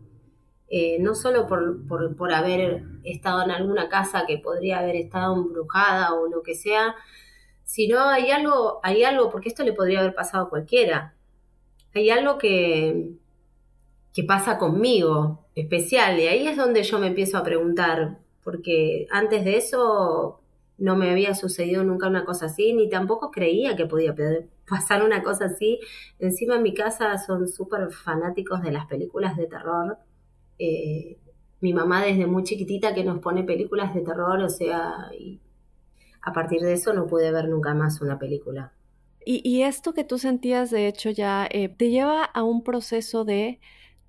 Eh, 0.69 0.97
no 0.99 1.15
solo 1.15 1.47
por, 1.47 2.33
haber 2.33 2.83
estado 3.03 3.43
en 3.43 3.51
alguna 3.51 3.89
casa 3.89 4.25
que 4.27 4.37
podría 4.37 4.79
haber 4.79 4.95
estado 4.95 5.35
embrujada 5.35 6.13
o 6.13 6.27
lo 6.27 6.43
que 6.43 6.55
sea, 6.55 6.95
sino 7.63 7.99
hay 8.07 8.31
algo, 8.31 8.79
hay 8.83 9.03
algo, 9.03 9.29
porque 9.31 9.49
esto 9.49 9.63
le 9.63 9.73
podría 9.73 9.99
haber 9.99 10.15
pasado 10.15 10.45
a 10.45 10.49
cualquiera, 10.49 11.15
hay 11.93 12.09
algo 12.09 12.37
que, 12.37 13.11
que 14.13 14.23
pasa 14.23 14.57
conmigo, 14.57 15.45
especial, 15.55 16.19
y 16.19 16.27
ahí 16.27 16.47
es 16.47 16.57
donde 16.57 16.83
yo 16.83 16.99
me 16.99 17.07
empiezo 17.07 17.37
a 17.37 17.43
preguntar, 17.43 18.19
porque 18.43 19.07
antes 19.11 19.43
de 19.43 19.57
eso 19.57 20.38
no 20.79 20.95
me 20.95 21.11
había 21.11 21.35
sucedido 21.35 21.83
nunca 21.83 22.07
una 22.07 22.25
cosa 22.25 22.47
así, 22.47 22.73
ni 22.73 22.89
tampoco 22.89 23.31
creía 23.31 23.75
que 23.75 23.85
podía 23.85 24.15
pasar 24.67 25.03
una 25.03 25.23
cosa 25.23 25.45
así. 25.45 25.79
Encima 26.19 26.55
en 26.55 26.63
mi 26.63 26.73
casa 26.73 27.17
son 27.17 27.47
súper 27.47 27.91
fanáticos 27.91 28.61
de 28.61 28.71
las 28.71 28.85
películas 28.87 29.37
de 29.37 29.47
terror 29.47 29.97
eh, 30.59 31.17
mi 31.61 31.73
mamá 31.73 32.03
desde 32.03 32.27
muy 32.27 32.43
chiquitita 32.43 32.93
que 32.93 33.03
nos 33.03 33.19
pone 33.19 33.43
películas 33.43 33.93
de 33.93 34.01
terror, 34.01 34.39
o 34.39 34.49
sea, 34.49 35.09
y 35.17 35.39
a 36.21 36.31
partir 36.33 36.61
de 36.61 36.73
eso 36.73 36.93
no 36.93 37.07
pude 37.07 37.31
ver 37.31 37.47
nunca 37.49 37.73
más 37.73 38.01
una 38.01 38.19
película. 38.19 38.73
Y, 39.25 39.61
esto 39.61 39.93
que 39.93 40.03
tú 40.03 40.17
sentías, 40.17 40.71
de 40.71 40.87
hecho, 40.87 41.11
ya 41.11 41.47
eh, 41.51 41.69
te 41.69 41.91
lleva 41.91 42.23
a 42.23 42.41
un 42.41 42.63
proceso 42.63 43.25
de 43.25 43.59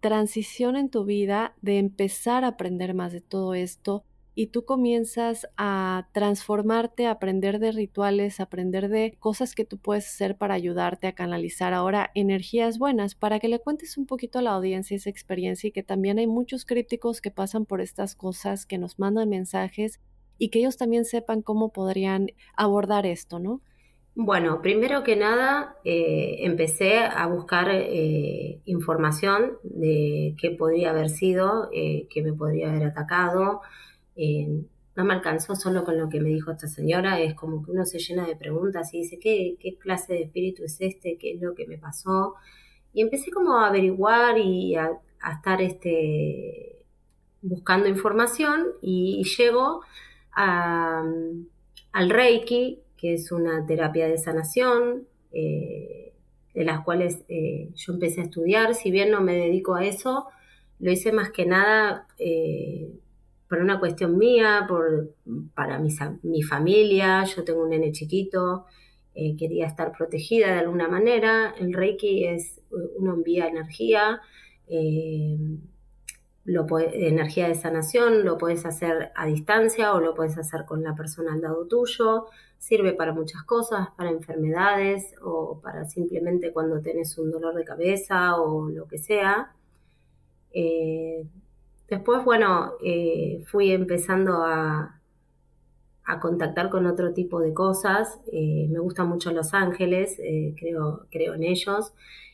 transición 0.01 0.77
en 0.77 0.89
tu 0.89 1.05
vida, 1.05 1.55
de 1.61 1.79
empezar 1.79 2.45
a 2.45 2.49
aprender 2.49 2.95
más 2.95 3.13
de 3.13 3.21
todo 3.21 3.53
esto, 3.53 4.05
y 4.35 4.49
tú 4.49 4.65
comienzas 4.65 5.49
a 5.57 6.09
transformarte, 6.13 7.07
a 7.07 7.13
aprender 7.13 7.59
de 7.59 7.73
rituales, 7.73 8.41
a 8.41 8.45
aprender 8.45 8.89
de 8.89 9.17
cosas 9.19 9.55
que 9.55 9.65
tú 9.65 9.79
puedes 9.79 10.07
hacer 10.07 10.37
para 10.37 10.55
ayudarte 10.55 11.07
a 11.07 11.15
canalizar 11.15 11.75
ahora 11.75 12.11
energías 12.15 12.79
buenas, 12.79 13.15
para 13.15 13.41
que 13.41 13.49
le 13.49 13.59
cuentes 13.59 13.99
un 13.99 14.07
poquito 14.07 14.39
a 14.39 14.43
la 14.43 14.53
audiencia 14.53 14.97
esa 14.97 15.11
experiencia 15.11 15.69
y 15.69 15.73
que 15.73 15.83
también 15.83 16.19
hay 16.19 16.27
muchos 16.27 16.65
crípticos 16.65 17.21
que 17.21 17.31
pasan 17.31 17.67
por 17.67 17.81
estas 17.81 18.15
cosas, 18.15 18.67
que 18.67 18.79
nos 18.79 18.99
mandan 18.99 19.29
mensajes 19.29 20.01
y 20.39 20.49
que 20.49 20.61
ellos 20.61 20.77
también 20.77 21.05
sepan 21.05 21.43
cómo 21.43 21.73
podrían 21.73 22.29
abordar 22.57 23.07
esto, 23.07 23.39
¿no? 23.39 23.61
Bueno, 24.15 24.61
primero 24.61 25.05
que 25.05 25.17
nada, 25.17 25.77
eh, 25.85 26.39
empecé 26.41 26.99
a 26.99 27.27
buscar 27.27 27.69
eh, 27.71 28.61
información 28.65 29.53
de 29.63 30.35
qué 30.39 30.51
podría 30.51 30.91
haber 30.91 31.11
sido, 31.11 31.71
eh, 31.73 32.09
qué 32.11 32.23
me 32.23 32.33
podría 32.33 32.71
haber 32.71 32.85
atacado, 32.85 33.61
eh, 34.23 34.67
no 34.97 35.05
me 35.07 35.15
alcanzó 35.15 35.57
solo 35.57 35.83
con 35.83 35.97
lo 35.97 36.11
que 36.11 36.21
me 36.21 36.29
dijo 36.29 36.51
esta 36.51 36.69
señora, 36.69 37.21
es 37.21 37.35
como 37.35 37.65
que 37.65 37.71
uno 37.71 37.87
se 37.87 37.99
llena 37.99 38.27
de 38.27 38.37
preguntas 38.37 38.93
y 38.93 38.99
dice, 38.99 39.19
¿qué, 39.19 39.57
clase 39.79 40.13
de 40.13 40.23
espíritu 40.25 40.63
es 40.63 40.77
este? 40.79 41.17
¿Qué 41.17 41.33
es 41.33 41.41
lo 41.41 41.55
que 41.55 41.67
me 41.67 41.79
pasó? 41.79 42.35
Y 42.93 43.01
empecé 43.01 43.31
como 43.31 43.57
a 43.57 43.69
averiguar 43.69 44.37
y 44.37 44.75
a, 44.75 44.91
estar 45.35 45.63
este, 45.63 46.85
buscando 47.41 47.89
información 47.89 48.67
y, 48.83 49.25
llego 49.39 49.81
al 50.33 52.11
Reiki, 52.11 52.81
que 52.99 53.15
es 53.15 53.33
una 53.33 53.65
terapia 53.65 54.07
de 54.07 54.19
sanación, 54.19 55.07
eh, 55.33 56.13
de 56.53 56.65
las 56.65 56.85
cuales 56.85 57.23
eh, 57.29 57.71
yo 57.75 57.95
empecé 57.95 58.21
a 58.21 58.25
estudiar, 58.25 58.75
si 58.75 58.91
bien 58.91 59.11
no 59.11 59.23
me 59.23 59.35
dedico 59.35 59.77
a 59.77 59.87
eso, 59.87 60.27
lo 60.79 60.91
hice 60.91 61.11
más 61.11 61.31
que 61.31 61.47
nada 61.47 62.07
por 63.51 63.59
una 63.59 63.81
cuestión 63.81 64.17
mía, 64.17 64.65
por, 64.69 65.13
para 65.55 65.81
mi, 65.81 66.43
familia, 66.43 67.25
yo 67.25 67.43
tengo 67.43 67.65
un 67.65 67.71
nene 67.71 67.91
chiquito, 67.91 68.65
eh, 69.13 69.37
quería 69.37 69.67
estar 69.67 69.91
protegida 69.91 70.53
de 70.53 70.61
alguna 70.61 70.87
manera. 70.87 71.53
El 71.59 71.73
Reiki 71.73 72.29
es, 72.29 72.61
uno 72.97 73.15
envía 73.15 73.49
energía, 73.49 74.21
eh, 74.69 75.37
lo 76.45 76.65
energía 76.79 77.49
de 77.49 77.57
sanación, 77.57 78.25
lo 78.25 78.39
puedes 78.39 78.65
hacer 78.67 79.11
a 79.17 79.27
distancia 79.27 79.95
o 79.95 80.01
lo 80.01 80.15
puedes 80.15 80.39
hacer 80.39 80.65
con 80.65 80.85
la 80.85 80.95
persona 80.95 81.33
al 81.33 81.41
lado 81.41 81.67
tuyo. 81.67 82.27
Sirve 82.59 82.93
para 82.93 83.13
muchas 83.13 83.43
cosas, 83.43 83.89
para 83.97 84.11
enfermedades 84.11 85.13
o 85.25 85.61
para 85.61 85.87
simplemente 85.87 86.53
cuando 86.53 86.81
tienes 86.81 87.19
un 87.19 87.33
dolor 87.33 87.57
de 87.57 87.65
cabeza 87.65 88.37
o 88.41 88.69
lo 88.69 88.87
que 88.87 88.99
sea. 88.99 89.57
Eh, 90.53 91.27
Después, 91.91 92.25
bueno, 92.25 92.75
eh, 92.85 93.43
fui 93.47 93.73
empezando 93.73 94.45
a, 94.45 94.97
contactar 96.21 96.71
con 96.71 96.87
otro 96.87 97.13
tipo 97.13 97.39
de 97.41 97.55
cosas. 97.55 98.19
Eh, 98.33 98.67
me 98.69 98.81
gustan 98.81 99.09
mucho 99.09 99.31
Los 99.31 99.55
Ángeles, 99.55 100.19
eh, 100.19 100.57
creo, 100.59 101.07
creo 101.11 101.35
en 101.35 101.45
ellos. 101.45 101.93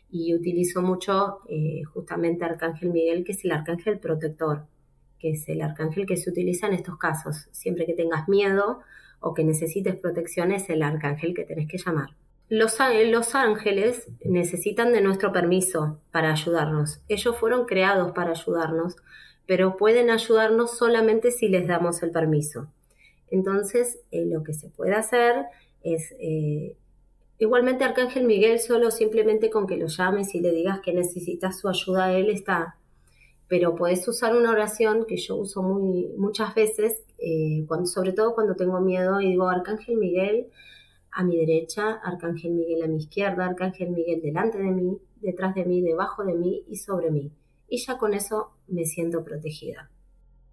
y 0.09 0.35
utilizo 0.35 0.83
mucho 0.83 1.41
justamente 1.93 2.45
Arcángel 2.45 2.91
Miguel, 2.91 3.25
que 3.25 3.33
es 3.33 3.45
el 3.45 3.53
arcángel 3.53 3.99
protector, 3.99 4.65
que 5.19 5.31
es 5.33 5.49
el 5.49 5.61
arcángel 5.61 6.07
que 6.07 6.17
se 6.17 6.31
utiliza 6.31 6.69
en 6.69 6.75
estos 6.75 6.97
casos. 6.97 7.49
Siempre 7.51 7.87
que 7.87 7.93
tengas 7.93 8.29
miedo 8.29 8.81
o 9.21 9.35
que 9.35 9.45
necesites 9.45 9.97
protección 9.97 10.53
es 10.53 10.71
el 10.71 10.83
arcángel 10.83 11.35
que 11.35 11.45
tenés 11.45 11.69
que 11.69 11.79
llamar. 11.79 12.11
Los 12.49 12.81
ángeles 12.81 14.09
necesitan 14.25 14.93
de 14.93 15.01
nuestro 15.01 15.33
permiso 15.33 15.99
para 16.13 16.31
ayudarnos. 16.31 17.01
Ellos 17.09 17.37
fueron 17.37 17.67
creados 17.67 18.13
para 18.13 18.31
ayudarnos, 18.31 18.97
pero 19.47 19.77
pueden 19.77 20.11
ayudarnos 20.11 20.77
solamente 20.77 21.31
si 21.31 21.49
les 21.49 21.67
damos 21.67 22.03
el 22.03 22.11
permiso. 22.11 22.69
Entonces, 23.31 24.01
eh, 24.11 24.25
lo 24.27 24.43
que 24.43 24.55
se 24.55 24.69
puede 24.69 24.95
hacer 24.95 25.47
es 25.83 26.15
eh, 26.19 26.77
Igualmente 27.39 27.85
Arcángel 27.85 28.25
Miguel 28.25 28.59
solo 28.61 28.91
simplemente 28.91 29.51
con 29.51 29.67
que 29.67 29.77
lo 29.77 29.89
llames 29.89 30.35
y 30.35 30.41
le 30.41 30.53
digas 30.53 30.81
que 30.81 30.95
necesitas 30.95 31.59
su 31.59 31.69
ayuda, 31.69 32.17
él 32.17 32.31
está. 32.31 32.79
Pero 33.47 33.75
puedes 33.75 34.09
usar 34.09 34.35
una 34.35 34.51
oración 34.51 35.05
que 35.07 35.19
yo 35.19 35.37
uso 35.37 35.63
muy, 35.63 36.09
muchas 36.17 36.55
veces, 36.55 37.05
eh, 37.19 37.67
sobre 37.85 38.13
todo 38.13 38.35
cuando 38.35 38.55
tengo 38.57 38.81
miedo, 38.81 39.21
y 39.21 39.29
digo 39.29 39.51
Arcángel 39.51 39.99
Miguel 39.99 40.47
a 41.13 41.25
mi 41.25 41.37
derecha, 41.37 42.01
Arcángel 42.03 42.53
Miguel 42.53 42.83
a 42.83 42.87
mi 42.89 42.97
izquierda, 42.97 43.45
Arcángel 43.45 43.91
Miguel 43.91 44.23
delante 44.23 44.57
de 44.57 44.71
mí, 44.71 44.99
detrás 45.21 45.55
de 45.55 45.67
mí, 45.67 45.83
debajo 45.83 46.25
de 46.25 46.33
mí 46.35 46.65
y 46.69 46.77
sobre 46.77 47.11
mí. 47.11 47.31
Y 47.69 47.79
ya 47.79 47.99
con 47.99 48.15
eso 48.15 48.53
me 48.69 48.85
siento 48.85 49.25
protegida. 49.25 49.91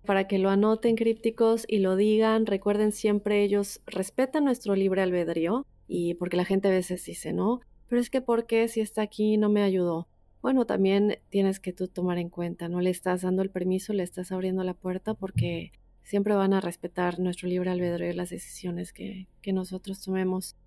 Para 0.06 0.28
que 0.28 0.40
lo 0.40 0.50
anoten 0.50 0.96
crípticos 0.96 1.66
y 1.68 1.80
lo 1.80 1.96
digan, 1.96 2.46
recuerden 2.46 2.92
siempre 2.92 3.44
ellos 3.44 3.82
respetan 3.86 4.46
nuestro 4.46 4.76
libre 4.76 5.02
albedrío 5.02 5.66
y 5.88 6.16
porque 6.16 6.38
la 6.38 6.46
gente 6.46 6.68
a 6.68 6.72
veces 6.72 7.06
dice, 7.06 7.32
no, 7.32 7.62
pero 7.88 8.02
es 8.02 8.10
que 8.10 8.22
¿por 8.22 8.46
qué 8.46 8.68
si 8.68 8.82
está 8.82 9.02
aquí 9.02 9.38
no 9.38 9.50
me 9.50 9.64
ayudó? 9.64 10.08
Bueno, 10.42 10.66
también 10.66 11.20
tienes 11.30 11.62
que 11.62 11.72
tú 11.72 11.88
tomar 11.88 12.18
en 12.18 12.30
cuenta, 12.30 12.68
no 12.68 12.82
le 12.82 12.90
estás 12.90 13.22
dando 13.22 13.42
el 13.42 13.50
permiso, 13.50 13.94
le 13.94 14.04
estás 14.04 14.32
abriendo 14.34 14.64
la 14.64 14.74
puerta 14.74 15.14
porque 15.14 15.72
siempre 16.04 16.36
van 16.36 16.54
a 16.54 16.60
respetar 16.60 17.20
nuestro 17.20 17.48
libre 17.48 17.70
albedrío 17.70 18.10
y 18.10 18.14
las 18.14 18.30
decisiones 18.30 18.92
que, 18.92 19.28
que 19.42 19.54
nosotros 19.54 20.04
tomemos. 20.04 20.58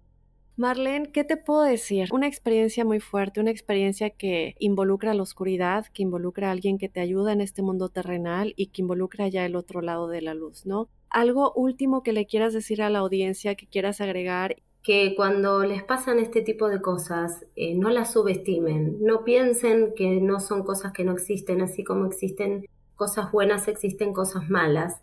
Marlene, 0.59 1.12
¿qué 1.12 1.23
te 1.23 1.37
puedo 1.37 1.62
decir? 1.62 2.09
Una 2.12 2.27
experiencia 2.27 2.85
muy 2.85 2.99
fuerte, 2.99 3.40
una 3.40 3.51
experiencia 3.51 4.09
que 4.09 4.55
involucra 4.59 5.12
la 5.12 5.23
oscuridad, 5.23 5.87
que 5.92 6.03
involucra 6.03 6.49
a 6.49 6.53
alguien 6.53 6.79
que 6.79 6.88
te 6.88 7.01
ayuda 7.01 7.33
en 7.33 7.42
este 7.42 7.61
mundo 7.61 7.90
terrenal 7.90 8.55
y 8.57 8.69
que 8.69 8.81
involucra 8.81 9.29
ya 9.29 9.45
el 9.45 9.55
otro 9.55 9.83
lado 9.83 10.09
de 10.09 10.23
la 10.23 10.33
luz, 10.33 10.64
¿no? 10.64 10.88
Algo 11.11 11.53
último 11.53 12.03
que 12.03 12.14
le 12.14 12.27
quieras 12.27 12.55
decir 12.55 12.81
a 12.81 12.88
la 12.88 13.01
audiencia, 13.01 13.55
que 13.55 13.66
quieras 13.66 14.01
agregar 14.01 14.57
que 14.83 15.14
cuando 15.16 15.64
les 15.64 15.83
pasan 15.83 16.21
este 16.21 16.42
tipo 16.42 16.69
de 16.69 16.81
cosas 16.81 17.45
eh, 17.57 17.75
no 17.75 17.90
las 17.90 18.12
subestimen, 18.12 18.99
no 19.03 19.25
piensen 19.25 19.92
que 19.97 20.21
no 20.21 20.38
son 20.38 20.62
cosas 20.62 20.92
que 20.92 21.03
no 21.03 21.11
existen, 21.11 21.61
así 21.61 21.83
como 21.83 22.07
existen 22.07 22.66
cosas 22.95 23.33
buenas, 23.33 23.66
existen 23.66 24.12
cosas 24.12 24.49
malas. 24.49 25.03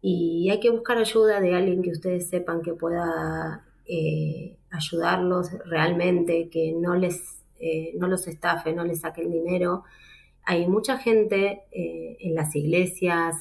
Y 0.00 0.48
hay 0.50 0.60
que 0.60 0.70
buscar 0.70 0.96
ayuda 0.96 1.40
de 1.40 1.54
alguien 1.54 1.82
que 1.82 1.90
ustedes 1.90 2.28
sepan 2.30 2.62
que 2.62 2.72
pueda 2.72 3.66
eh, 3.84 4.57
ayudarlos 4.70 5.50
realmente, 5.64 6.48
que 6.50 6.72
no 6.72 6.94
les 6.94 7.44
eh, 7.60 7.92
no 7.98 8.06
los 8.06 8.28
estafe, 8.28 8.72
no 8.72 8.84
les 8.84 9.00
saque 9.00 9.22
el 9.22 9.32
dinero. 9.32 9.84
Hay 10.44 10.66
mucha 10.66 10.96
gente 10.96 11.64
en 11.72 12.34
las 12.34 12.56
iglesias, 12.56 13.36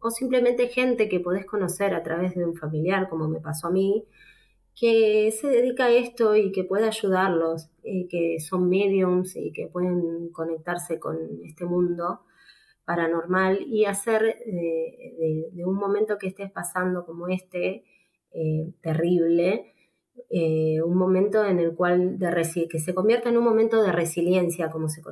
o 0.00 0.10
simplemente 0.10 0.68
gente 0.68 1.08
que 1.08 1.20
podés 1.20 1.46
conocer 1.46 1.94
a 1.94 2.02
través 2.02 2.34
de 2.34 2.44
un 2.44 2.56
familiar, 2.56 3.08
como 3.08 3.28
me 3.28 3.40
pasó 3.40 3.68
a 3.68 3.70
mí, 3.70 4.04
que 4.76 5.32
se 5.32 5.48
dedica 5.48 5.86
a 5.86 5.90
esto 5.90 6.36
y 6.36 6.52
que 6.52 6.62
puede 6.62 6.86
ayudarlos, 6.86 7.70
eh, 7.82 8.06
que 8.08 8.38
son 8.40 8.68
mediums 8.68 9.34
y 9.34 9.50
que 9.52 9.66
pueden 9.66 10.28
conectarse 10.30 11.00
con 11.00 11.16
este 11.44 11.64
mundo 11.64 12.20
paranormal 12.84 13.62
y 13.66 13.86
hacer 13.86 14.22
eh, 14.24 15.50
de, 15.52 15.64
un 15.64 15.74
momento 15.74 16.18
que 16.18 16.28
estés 16.28 16.52
pasando 16.52 17.04
como 17.04 17.26
este 17.28 17.84
eh, 20.30 20.82
un 20.82 20.96
momento 20.96 21.44
en 21.44 21.58
el 21.58 21.74
cual 21.74 22.18
de 22.18 22.68
que 22.70 22.78
se 22.78 22.94
convierta 22.94 23.28
en 23.28 23.36
un 23.36 23.44
momento 23.44 23.82
de 23.82 23.92
resiliencia, 23.92 24.70
como 24.70 24.88
se, 24.88 25.02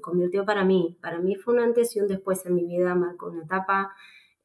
convirtió 0.00 0.44
para 0.44 0.64
mí. 0.64 0.98
Para 1.00 1.18
mí 1.20 1.34
fue 1.34 1.54
un 1.54 1.60
antes 1.60 1.96
y 1.96 2.00
un 2.00 2.08
después 2.08 2.44
en 2.46 2.54
mi 2.54 2.64
vida, 2.64 2.94
marcó 2.94 3.30
una 3.30 3.44
etapa 3.44 3.92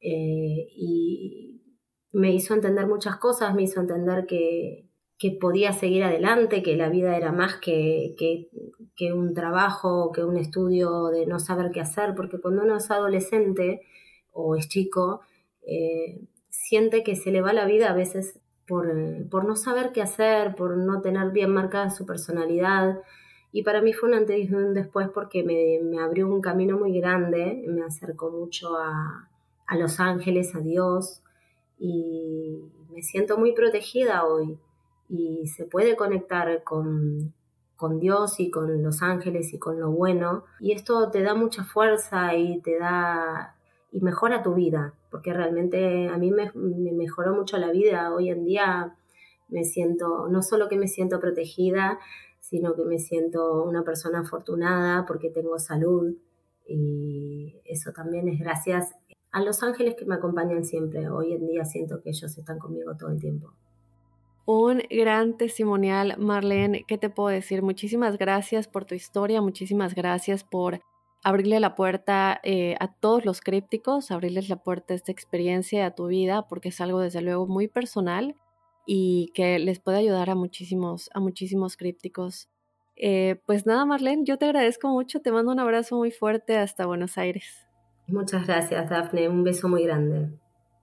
y 0.02 1.60
me 2.12 2.32
hizo 2.32 2.54
entender 2.54 2.86
muchas 2.86 3.16
cosas, 3.16 3.54
me 3.54 3.62
hizo 3.62 3.80
entender 3.80 4.26
que, 4.26 4.86
podía 5.38 5.72
seguir 5.72 6.02
adelante, 6.02 6.62
que 6.62 6.76
la 6.76 6.88
vida 6.88 7.16
era 7.16 7.30
más 7.30 7.56
que, 7.56 8.14
que, 8.16 9.12
un 9.12 9.34
trabajo, 9.34 10.12
que 10.12 10.24
un 10.24 10.36
estudio 10.36 11.08
de 11.08 11.26
no 11.26 11.38
saber 11.38 11.70
qué 11.72 11.80
hacer, 11.80 12.14
porque 12.14 12.40
cuando 12.40 12.62
uno 12.62 12.76
es 12.76 12.90
adolescente 12.90 13.82
o 14.32 14.56
es 14.56 14.68
chico, 14.68 15.20
eh, 15.62 16.20
siente 16.48 17.02
que 17.02 17.16
se 17.16 17.30
le 17.30 17.42
va 17.42 17.52
la 17.52 17.66
vida 17.66 17.90
a 17.90 17.94
veces 17.94 18.40
por, 18.70 18.86
por, 19.28 19.44
no 19.44 19.56
saber 19.56 19.90
qué 19.92 20.00
hacer, 20.00 20.54
por 20.54 20.76
no 20.76 21.00
tener 21.00 21.32
bien 21.32 21.52
marcada 21.52 21.90
su 21.90 22.06
personalidad. 22.06 23.02
Y 23.50 23.64
para 23.64 23.82
mí 23.82 23.92
fue 23.92 24.08
un 24.08 24.14
antes 24.14 24.48
y 24.48 24.54
un 24.54 24.74
después 24.74 25.08
porque 25.08 25.42
me, 25.42 25.80
me 25.82 26.00
abrió 26.00 26.28
un 26.28 26.40
camino 26.40 26.78
muy 26.78 26.98
grande, 27.00 27.64
me 27.66 27.82
acercó 27.82 28.30
mucho 28.30 28.76
a, 28.76 29.28
a 29.66 29.76
Los 29.76 29.98
Ángeles, 29.98 30.54
a 30.54 30.60
Dios, 30.60 31.22
y 31.78 32.60
me 32.92 33.02
siento 33.02 33.38
muy 33.38 33.52
protegida 33.52 34.24
hoy 34.24 34.56
y 35.08 35.48
se 35.48 35.64
puede 35.64 35.96
conectar 35.96 36.62
con, 36.62 37.34
con 37.74 37.98
Dios 37.98 38.38
y 38.38 38.50
con 38.50 38.82
los 38.82 39.02
ángeles 39.02 39.52
y 39.52 39.58
con 39.58 39.80
lo 39.80 39.90
bueno 39.90 40.44
y 40.60 40.72
esto 40.72 41.10
te 41.10 41.22
da 41.22 41.34
mucha 41.34 41.64
fuerza 41.64 42.34
y 42.36 42.60
te 42.60 42.78
da 42.78 43.56
y 43.90 44.00
mejora 44.00 44.42
tu 44.42 44.54
vida 44.54 44.94
porque 45.10 45.32
realmente 45.32 46.08
a 46.08 46.16
mí 46.18 46.30
me, 46.30 46.50
me 46.54 46.92
mejoró 46.92 47.34
mucho 47.34 47.58
la 47.58 47.70
vida 47.70 48.14
hoy 48.14 48.30
en 48.30 48.44
día 48.44 48.96
me 49.48 49.64
siento 49.64 50.28
no 50.28 50.42
solo 50.42 50.68
que 50.68 50.76
me 50.76 50.88
siento 50.88 51.20
protegida 51.20 51.98
sino 52.40 52.74
que 52.74 52.84
me 52.84 52.98
siento 52.98 53.64
una 53.64 53.82
persona 53.84 54.20
afortunada 54.20 55.04
porque 55.06 55.30
tengo 55.30 55.58
salud 55.58 56.14
y 56.66 57.60
eso 57.64 57.92
también 57.92 58.28
es 58.28 58.38
gracias 58.38 58.94
a 59.32 59.42
los 59.42 59.62
ángeles 59.62 59.94
que 59.96 60.04
me 60.04 60.14
acompañan 60.14 60.64
siempre. 60.64 61.08
Hoy 61.08 61.32
en 61.32 61.46
día 61.46 61.64
siento 61.64 62.00
que 62.02 62.10
ellos 62.10 62.36
están 62.36 62.58
conmigo 62.58 62.96
todo 62.96 63.10
el 63.10 63.20
tiempo. 63.20 63.52
Un 64.46 64.82
gran 64.90 65.36
testimonial, 65.36 66.16
Marlene. 66.18 66.84
¿Qué 66.88 66.98
te 66.98 67.10
puedo 67.10 67.28
decir? 67.28 67.62
Muchísimas 67.62 68.18
gracias 68.18 68.66
por 68.66 68.84
tu 68.84 68.94
historia, 68.94 69.40
muchísimas 69.40 69.94
gracias 69.94 70.42
por 70.42 70.80
abrirle 71.22 71.60
la 71.60 71.74
puerta 71.74 72.40
eh, 72.42 72.76
a 72.80 72.92
todos 72.92 73.24
los 73.24 73.40
crípticos, 73.40 74.10
abrirles 74.10 74.48
la 74.48 74.56
puerta 74.56 74.94
a 74.94 74.96
esta 74.96 75.12
experiencia, 75.12 75.86
a 75.86 75.94
tu 75.94 76.06
vida, 76.06 76.46
porque 76.48 76.70
es 76.70 76.80
algo 76.80 77.00
desde 77.00 77.20
luego 77.20 77.46
muy 77.46 77.68
personal 77.68 78.36
y 78.86 79.30
que 79.34 79.58
les 79.58 79.78
puede 79.78 79.98
ayudar 79.98 80.30
a 80.30 80.34
muchísimos, 80.34 81.10
a 81.14 81.20
muchísimos 81.20 81.76
crípticos. 81.76 82.48
Eh, 82.96 83.40
pues 83.46 83.66
nada, 83.66 83.84
Marlene, 83.84 84.24
yo 84.24 84.38
te 84.38 84.46
agradezco 84.46 84.88
mucho, 84.88 85.20
te 85.20 85.32
mando 85.32 85.52
un 85.52 85.60
abrazo 85.60 85.96
muy 85.96 86.10
fuerte 86.10 86.56
hasta 86.56 86.86
Buenos 86.86 87.16
Aires. 87.18 87.66
Muchas 88.06 88.46
gracias, 88.46 88.90
Dafne. 88.90 89.28
Un 89.28 89.44
beso 89.44 89.68
muy 89.68 89.84
grande. 89.84 90.30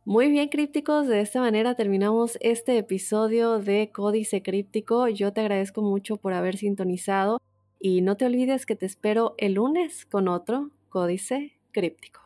Muy 0.06 0.30
bien, 0.30 0.48
crípticos. 0.48 1.08
De 1.08 1.20
esta 1.20 1.42
manera 1.42 1.76
terminamos 1.76 2.38
este 2.40 2.78
episodio 2.78 3.60
de 3.60 3.92
Códice 3.94 4.42
Críptico. 4.42 5.10
Yo 5.10 5.34
te 5.34 5.42
agradezco 5.42 5.82
mucho 5.82 6.16
por 6.16 6.32
haber 6.32 6.56
sintonizado 6.56 7.40
y 7.80 8.02
no 8.02 8.18
te 8.18 8.26
olvides 8.26 8.66
que 8.66 8.76
te 8.76 8.86
espero 8.86 9.36
el 9.38 9.54
lunes 9.54 10.06
con 10.06 10.28
otro 10.28 10.72
Códice 10.90 11.60
Críptico. 11.72 12.22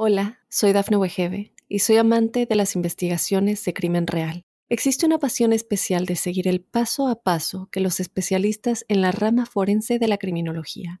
Hola, 0.00 0.38
soy 0.48 0.72
Dafne 0.72 0.96
Wegebe 0.96 1.52
y 1.66 1.80
soy 1.80 1.96
amante 1.96 2.46
de 2.46 2.54
las 2.54 2.76
investigaciones 2.76 3.64
de 3.64 3.74
crimen 3.74 4.06
real. 4.06 4.44
Existe 4.68 5.06
una 5.06 5.18
pasión 5.18 5.52
especial 5.52 6.06
de 6.06 6.14
seguir 6.14 6.46
el 6.46 6.60
paso 6.60 7.08
a 7.08 7.22
paso 7.22 7.68
que 7.72 7.80
los 7.80 8.00
especialistas 8.00 8.84
en 8.88 9.00
la 9.00 9.12
rama 9.12 9.44
forense 9.44 9.98
de 9.98 10.08
la 10.08 10.18
criminología 10.18 11.00